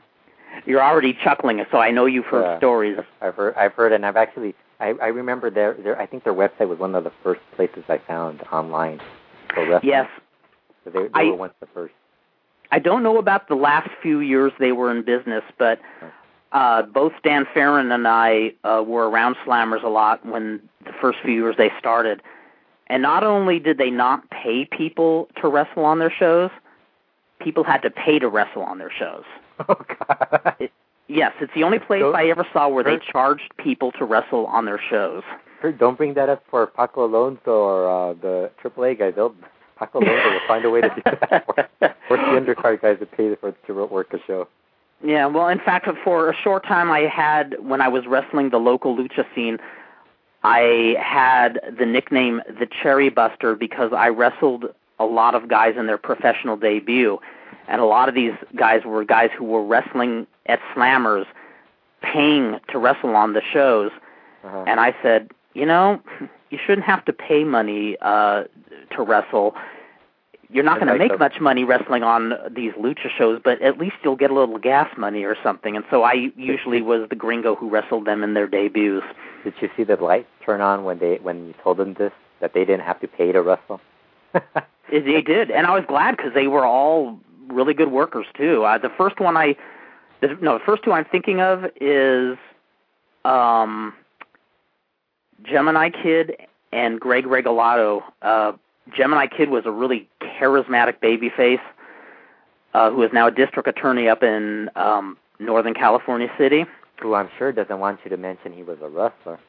[0.65, 2.57] You're already chuckling, so I know you've heard Yeah.
[2.57, 2.97] stories.
[3.21, 6.33] I've heard I've heard and I've actually I I remember their their I think their
[6.33, 8.99] website was one of the first places I found online
[9.53, 9.89] for wrestling.
[9.91, 10.09] Yes,
[10.83, 11.93] So they, they I- were once the first.
[12.71, 15.79] I don't know about the last few years they were in business, but
[16.51, 21.19] uh, both Dan Farron and I uh, were around Slammers a lot when the first
[21.23, 22.21] few years they started.
[22.87, 26.49] And not only did they not pay people to wrestle on their shows,
[27.39, 29.23] people had to pay to wrestle on their shows.
[29.67, 30.69] Oh God.
[31.09, 34.45] Yes, it's the only place Don't- I ever saw where they charged people to wrestle
[34.45, 35.23] on their shows.
[35.77, 39.13] Don't bring that up for Paco Alonso or uh, the AAA guys.
[39.15, 39.35] They'll
[39.77, 41.43] Paco Alonso will find a way to do that.
[41.47, 41.69] Or,
[42.09, 44.47] or the undercard guys that pay for to work a show.
[45.03, 48.57] Yeah, well, in fact, for a short time I had, when I was wrestling the
[48.57, 49.57] local lucha scene,
[50.43, 54.65] I had the nickname the Cherry Buster because I wrestled
[54.99, 57.19] a lot of guys in their professional debut.
[57.67, 61.25] And a lot of these guys were guys who were wrestling at Slammers,
[62.01, 63.91] paying to wrestle on the shows.
[64.43, 64.63] Uh-huh.
[64.67, 66.01] And I said, you know,
[66.49, 68.45] you shouldn't have to pay money uh,
[68.95, 69.55] to wrestle.
[70.51, 73.97] You're not going to make much money wrestling on these lucha shows, but at least
[74.03, 75.75] you'll get a little gas money or something.
[75.75, 79.05] And so I usually was the gringo who wrestled them in their debuts.
[79.43, 82.53] Did you see the light turn on when they when you told them this that
[82.53, 83.79] they didn't have to pay to wrestle?
[84.91, 88.63] They- They did, and I was glad because they were all really good workers too.
[88.63, 89.55] Uh, the first one I,
[90.21, 92.37] the, no, the first two I'm thinking of is,
[93.23, 93.93] um,
[95.43, 96.37] Gemini Kid
[96.71, 98.01] and Greg Regalado.
[98.23, 98.53] Uh,
[98.95, 101.61] Gemini Kid was a really charismatic babyface
[102.73, 106.65] uh, who is now a district attorney up in um, Northern California City.
[107.01, 109.39] Who I'm sure doesn't want you to mention he was a wrestler.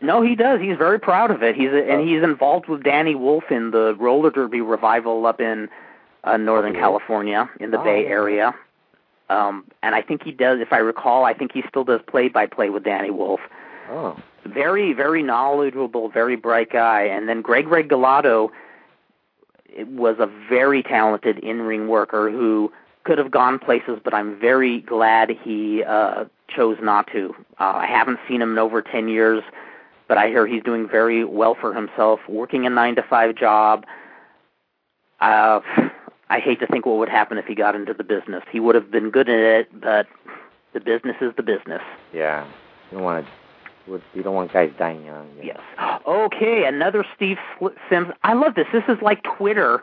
[0.00, 0.60] No, he does.
[0.60, 1.54] He's very proud of it.
[1.54, 2.04] He's a, and Oh.
[2.04, 5.68] he's involved with Danny Wolf in the roller derby revival up in
[6.24, 6.82] uh, Northern really?
[6.82, 8.06] California in the Oh, Bay.
[8.06, 8.54] Area.
[9.30, 10.60] Um, and I think he does.
[10.60, 13.40] If I recall, I think he still does play by play with Danny Wolf.
[13.90, 14.16] Oh.
[14.44, 17.02] Very, very knowledgeable, very bright guy.
[17.02, 18.50] And then Greg Regalado
[19.88, 22.72] was a very talented in-ring worker who
[23.04, 27.34] could have gone places, but I'm very glad he uh, chose not to.
[27.60, 29.42] Uh, I haven't seen him in over 10 years,
[30.08, 33.84] but I hear he's doing very well for himself, working a nine to five job.
[35.20, 35.60] Uh,
[36.30, 38.42] I hate to think what would happen if he got into the business.
[38.50, 40.06] He would have been good at it, but
[40.72, 41.82] the business is the business.
[42.12, 42.46] Yeah.
[42.90, 43.32] You want to.
[43.86, 45.28] You don't want guys dying young.
[45.42, 45.60] you know.
[45.78, 46.00] Yes.
[46.06, 47.36] Okay, another Steve
[47.90, 48.08] Sims.
[48.22, 48.66] I love this.
[48.72, 49.82] This is like Twitter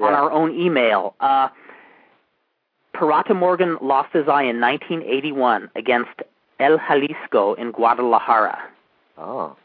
[0.00, 1.14] on our own email.
[1.20, 1.48] Uh,
[2.94, 6.10] Pirata Morgan lost his eye in 1981 against
[6.60, 8.58] El Jalisco in Guadalajara.
[9.18, 9.56] Oh.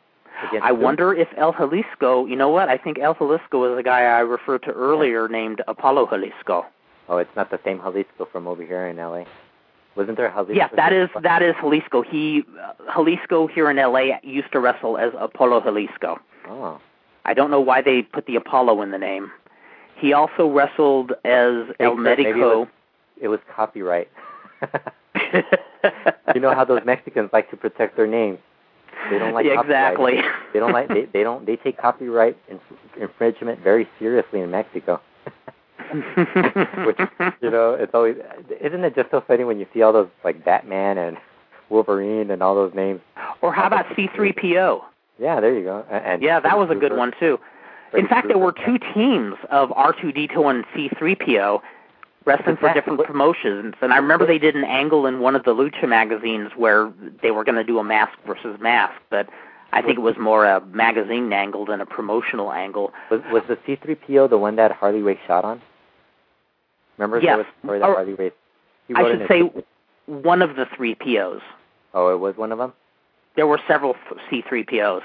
[0.50, 0.76] Against I who?
[0.76, 2.68] wonder if El Jalisco, you know what?
[2.70, 6.66] I think El Jalisco is a guy I referred to earlier named Apollo Jalisco.
[7.10, 9.24] Oh, it's not the same Jalisco from over here in LA.
[9.96, 10.54] Wasn't there Jalisco?
[10.54, 12.02] Yeah, that is that is Jalisco.
[12.02, 16.18] He uh, Jalisco here in LA used to wrestle as Apollo Jalisco.
[16.48, 16.80] Oh.
[17.26, 19.32] I don't know why they put the Apollo in the name.
[19.98, 22.60] He also wrestled as El Maybe it Medico.
[22.60, 22.68] was,
[23.22, 24.10] it was copyright.
[26.34, 28.40] you know how those Mexicans like to protect their names.
[29.10, 29.92] They don't like yeah, copyright.
[29.94, 30.22] exactly.
[30.54, 32.62] They don't like they, they don't they take copyright inf-
[33.00, 35.02] infringement very seriously in Mexico.
[36.86, 37.00] Which
[37.42, 38.16] you know, it's always
[38.62, 41.18] isn't it just so funny when you see all those like Batman and
[41.70, 43.02] Wolverine and all those names?
[43.42, 44.82] or how about C3PO?
[45.20, 45.86] Yeah, there you go.
[45.90, 47.40] And, Yeah, that was a good one too.
[47.94, 51.62] In fact, there were two teams of R2D2 and C3PO
[52.26, 55.54] wrestling for different promotions, and I remember they did an angle in one of the
[55.54, 59.28] Lucha magazines where they were going to do a mask versus mask, but
[59.74, 62.94] I think it was more a magazine angle than a promotional angle.
[63.10, 65.62] Was was the C3PO the one that Harley Race shot on?
[67.02, 67.30] Remember Yes.
[67.30, 68.32] there was a story that Or- Harley Race.
[68.94, 69.52] I should say
[70.06, 71.42] one of the three POs.
[71.96, 72.74] Oh, it was one of them.
[73.36, 73.96] There were several
[74.30, 75.02] C3 POs.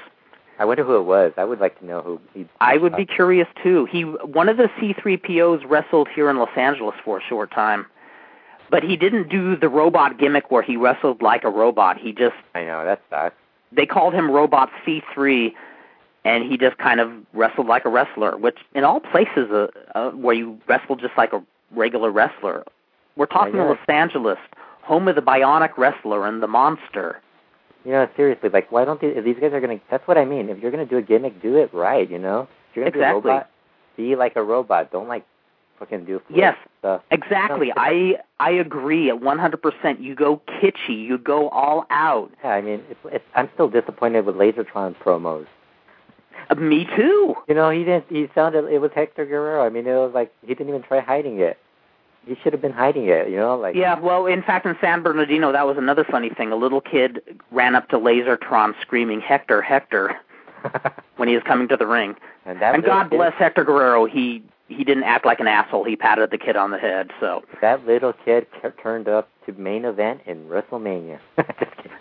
[0.58, 1.32] I wonder who it was.
[1.36, 2.46] I would like to know who he.
[2.60, 3.86] I would be curious too.
[3.86, 7.86] He one of the C3POs wrestled here in Los Angeles for a short time.
[8.68, 11.98] But he didn't do the robot gimmick where he wrestled like a robot.
[11.98, 13.36] He just I know that sucks.
[13.72, 15.54] they called him Robot C3
[16.24, 20.10] and he just kind of wrestled like a wrestler, which in all places uh, uh,
[20.10, 21.42] where you wrestle just like a
[21.74, 22.64] regular wrestler.
[23.16, 23.56] We're talking.
[23.56, 24.38] Los Angeles,
[24.82, 27.20] home of the bionic wrestler and the monster.
[27.84, 29.80] You know, seriously, like, why don't they, if these guys are gonna?
[29.90, 30.48] That's what I mean.
[30.48, 32.08] If you're gonna do a gimmick, do it right.
[32.10, 33.22] You know, if you're gonna Exactly.
[33.22, 33.50] be a robot,
[33.96, 34.90] be like a robot.
[34.92, 35.24] Don't like
[35.78, 36.56] fucking do Yes.
[36.80, 37.02] stuff.
[37.10, 37.72] Exactly.
[37.76, 40.00] I I agree at 100%.
[40.02, 42.30] You go kitschy, you go all out.
[42.44, 45.46] Yeah, I mean, it's, it's, I'm still disappointed with Lasertron promos.
[46.50, 47.34] Uh, me too.
[47.48, 48.06] You know, he didn't.
[48.08, 48.64] He sounded.
[48.66, 49.64] It was Hector Guerrero.
[49.64, 51.58] I mean, it was like he didn't even try hiding it.
[52.26, 53.28] He should have been hiding it.
[53.28, 56.50] You know, like Yeah, well, in fact, in San Bernardino, that was another funny thing.
[56.52, 57.20] A little kid
[57.52, 60.16] ran up to Lasertron screaming, Hector, Hector,
[61.16, 62.16] when he was coming to the ring.
[62.44, 64.06] and that and God kid- bless Hector Guerrero.
[64.06, 65.84] He he didn't act like an asshole.
[65.84, 67.12] He patted the kid on the head.
[67.20, 68.48] So That little kid
[68.82, 71.20] turned up to main event in WrestleMania.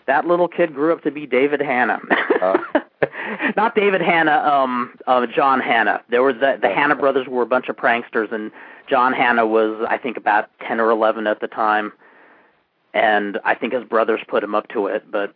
[0.08, 2.00] That little kid grew up to be David Hanna.
[2.40, 2.64] Oh.
[3.58, 6.02] Not David Hanna, um, uh, John Hanna.
[6.10, 8.52] There were the the Hanna brothers were a bunch of pranksters, and
[8.90, 11.92] John Hanna was I think about ten or eleven at the time,
[12.94, 15.10] and I think his brothers put him up to it.
[15.12, 15.36] But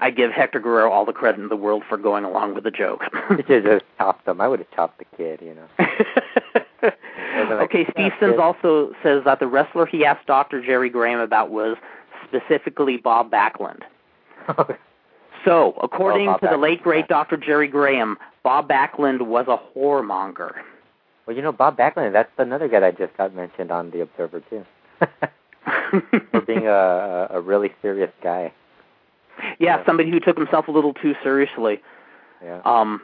[0.00, 2.70] I give Hector Guerrero all the credit in the world for going along with the
[2.70, 3.02] joke.
[3.30, 4.40] You should have chopped him.
[4.40, 5.40] I would have chopped the kid.
[5.42, 5.68] You know.
[6.82, 6.94] like,
[7.64, 10.64] okay, Steve "Yeah, Sims kid." also says that the wrestler he asked Dr.
[10.64, 11.76] Jerry Graham about was
[12.26, 13.82] specifically Bob Backlund.
[15.48, 17.16] So, according Oh, to the late great yeah.
[17.16, 17.38] Dr.
[17.38, 20.52] Jerry Graham, Bob Backlund was a whoremonger.
[21.26, 22.12] well, you know, Bob Backlund.
[22.12, 24.64] That's another guy that just got mentioned on the Observer too.
[26.30, 28.52] For being a, a really serious guy.
[29.58, 31.80] yeah, somebody who took himself a little too seriously.
[32.42, 32.60] Yeah.
[32.64, 33.00] Um,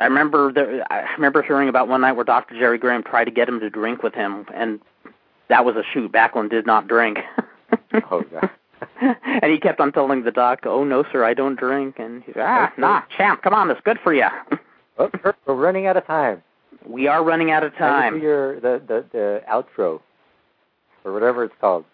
[0.00, 2.58] I remember there, I remember hearing about one night where Dr.
[2.58, 4.80] Jerry Graham tried to get him to drink with him, and
[5.48, 6.10] that was a shoot.
[6.12, 7.18] Backlund did not drink.
[8.10, 8.50] Oh god.
[9.00, 12.34] and he kept on telling the doc, "Oh no, sir, I don't drink." And he's
[12.38, 12.80] ah, Okay.
[12.80, 14.26] nah, champ, come on, it's good for you.
[14.98, 16.42] Oh, Kurt, we're running out of time.
[16.86, 18.20] we are running out of time.
[18.20, 20.00] Your the, the the outro,
[21.04, 21.84] or whatever it's called.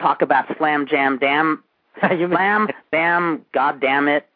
[0.00, 1.62] talk about Slam Jam Dam
[2.00, 4.26] Slam Bam, God damn it.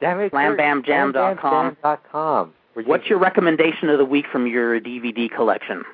[0.00, 1.50] Damn it, Slam Bam Jam dot com.
[1.50, 2.52] Slam Bam Jam dot com.
[2.74, 5.84] Where you- What's your recommendation of the week from your DVD collection?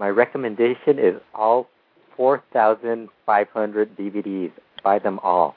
[0.00, 1.68] My recommendation is all
[2.16, 4.50] 4,500 DVDs.
[4.82, 5.54] Buy them all.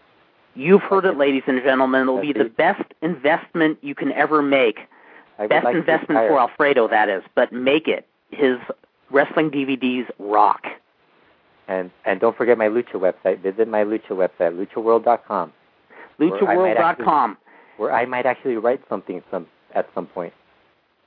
[0.54, 2.02] You've heard it, ladies and gentlemen.
[2.02, 4.80] It'll be the best investment you can ever make.
[5.38, 7.24] Best like investment for Alfredo, that is.
[7.36, 8.06] But make it.
[8.32, 8.58] His
[9.10, 10.66] wrestling DVDs rock.
[11.70, 13.42] And and don't forget my Lucha website.
[13.42, 15.54] Visit my Lucha website, luchaworld.com,
[16.20, 17.38] LuchaWorld.com.
[17.78, 20.34] where I might actually write something some at some point.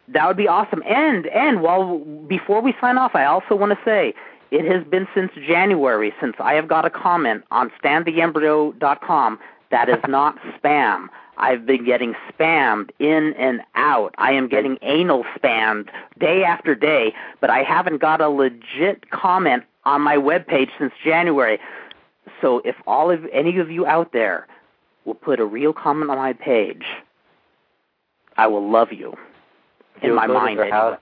[0.09, 0.83] That would be awesome.
[0.87, 1.99] And and while
[2.29, 4.15] before we sign off, I also want to say
[4.51, 9.39] it has been since January since I have got a comment on standtheembryo.com
[9.71, 11.09] that is not spam.
[11.39, 14.15] I've been getting spammed in and out.
[14.17, 15.89] I am getting anal spammed
[16.19, 21.59] day after day, but I haven't got a legit comment on my webpage since January.
[22.41, 24.47] So if all of any of you out there
[25.05, 26.85] will put a real comment on my page,
[28.39, 29.15] I will love you.
[30.03, 30.71] In my mind, anyway.
[30.71, 30.99] house.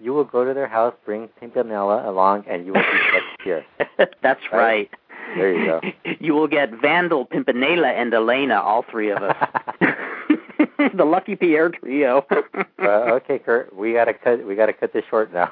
[0.00, 3.64] You will go to their house, bring Pimpinela along, and you will be next year.
[4.22, 4.90] That's Right?
[4.90, 4.90] right.
[5.36, 5.80] There you go.
[6.20, 9.36] You will get Vandal, Pimpinela, and Elena, all three of us.
[10.94, 12.24] the Lucky Pierre trio.
[12.80, 14.44] uh, okay, Kurt, we gotta cut.
[14.46, 15.50] We gotta cut this short now.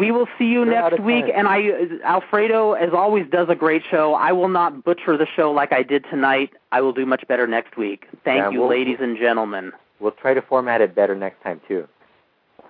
[0.00, 1.34] We will see you We're next week, time.
[1.36, 1.70] and I,
[2.04, 4.14] Alfredo, as always, does a great show.
[4.14, 6.50] I will not butcher the show like I did tonight.
[6.72, 8.06] I will do much better next week.
[8.24, 9.72] Thank Yeah, you, we'll- ladies and gentlemen.
[10.00, 11.86] We'll try to format it better next time too.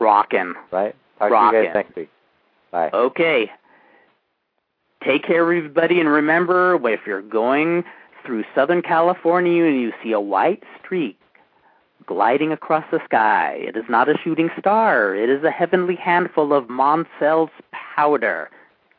[0.03, 0.55] Rockin'.
[0.71, 0.95] Right?
[1.19, 1.65] Talk to you Rockin'.
[1.65, 2.11] guys next week.
[2.71, 2.91] Bye.
[2.93, 3.51] Okay.
[5.05, 7.85] Take care, everybody, and remember, if you're going
[8.25, 11.19] through Southern California and you see a white streak
[12.07, 15.15] gliding across the sky, it is not a shooting star.
[15.15, 18.49] It is a heavenly handful of Moncel's powder.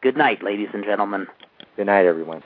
[0.01, 1.27] Good night, ladies and gentlemen.
[1.77, 2.43] Good night, everyone.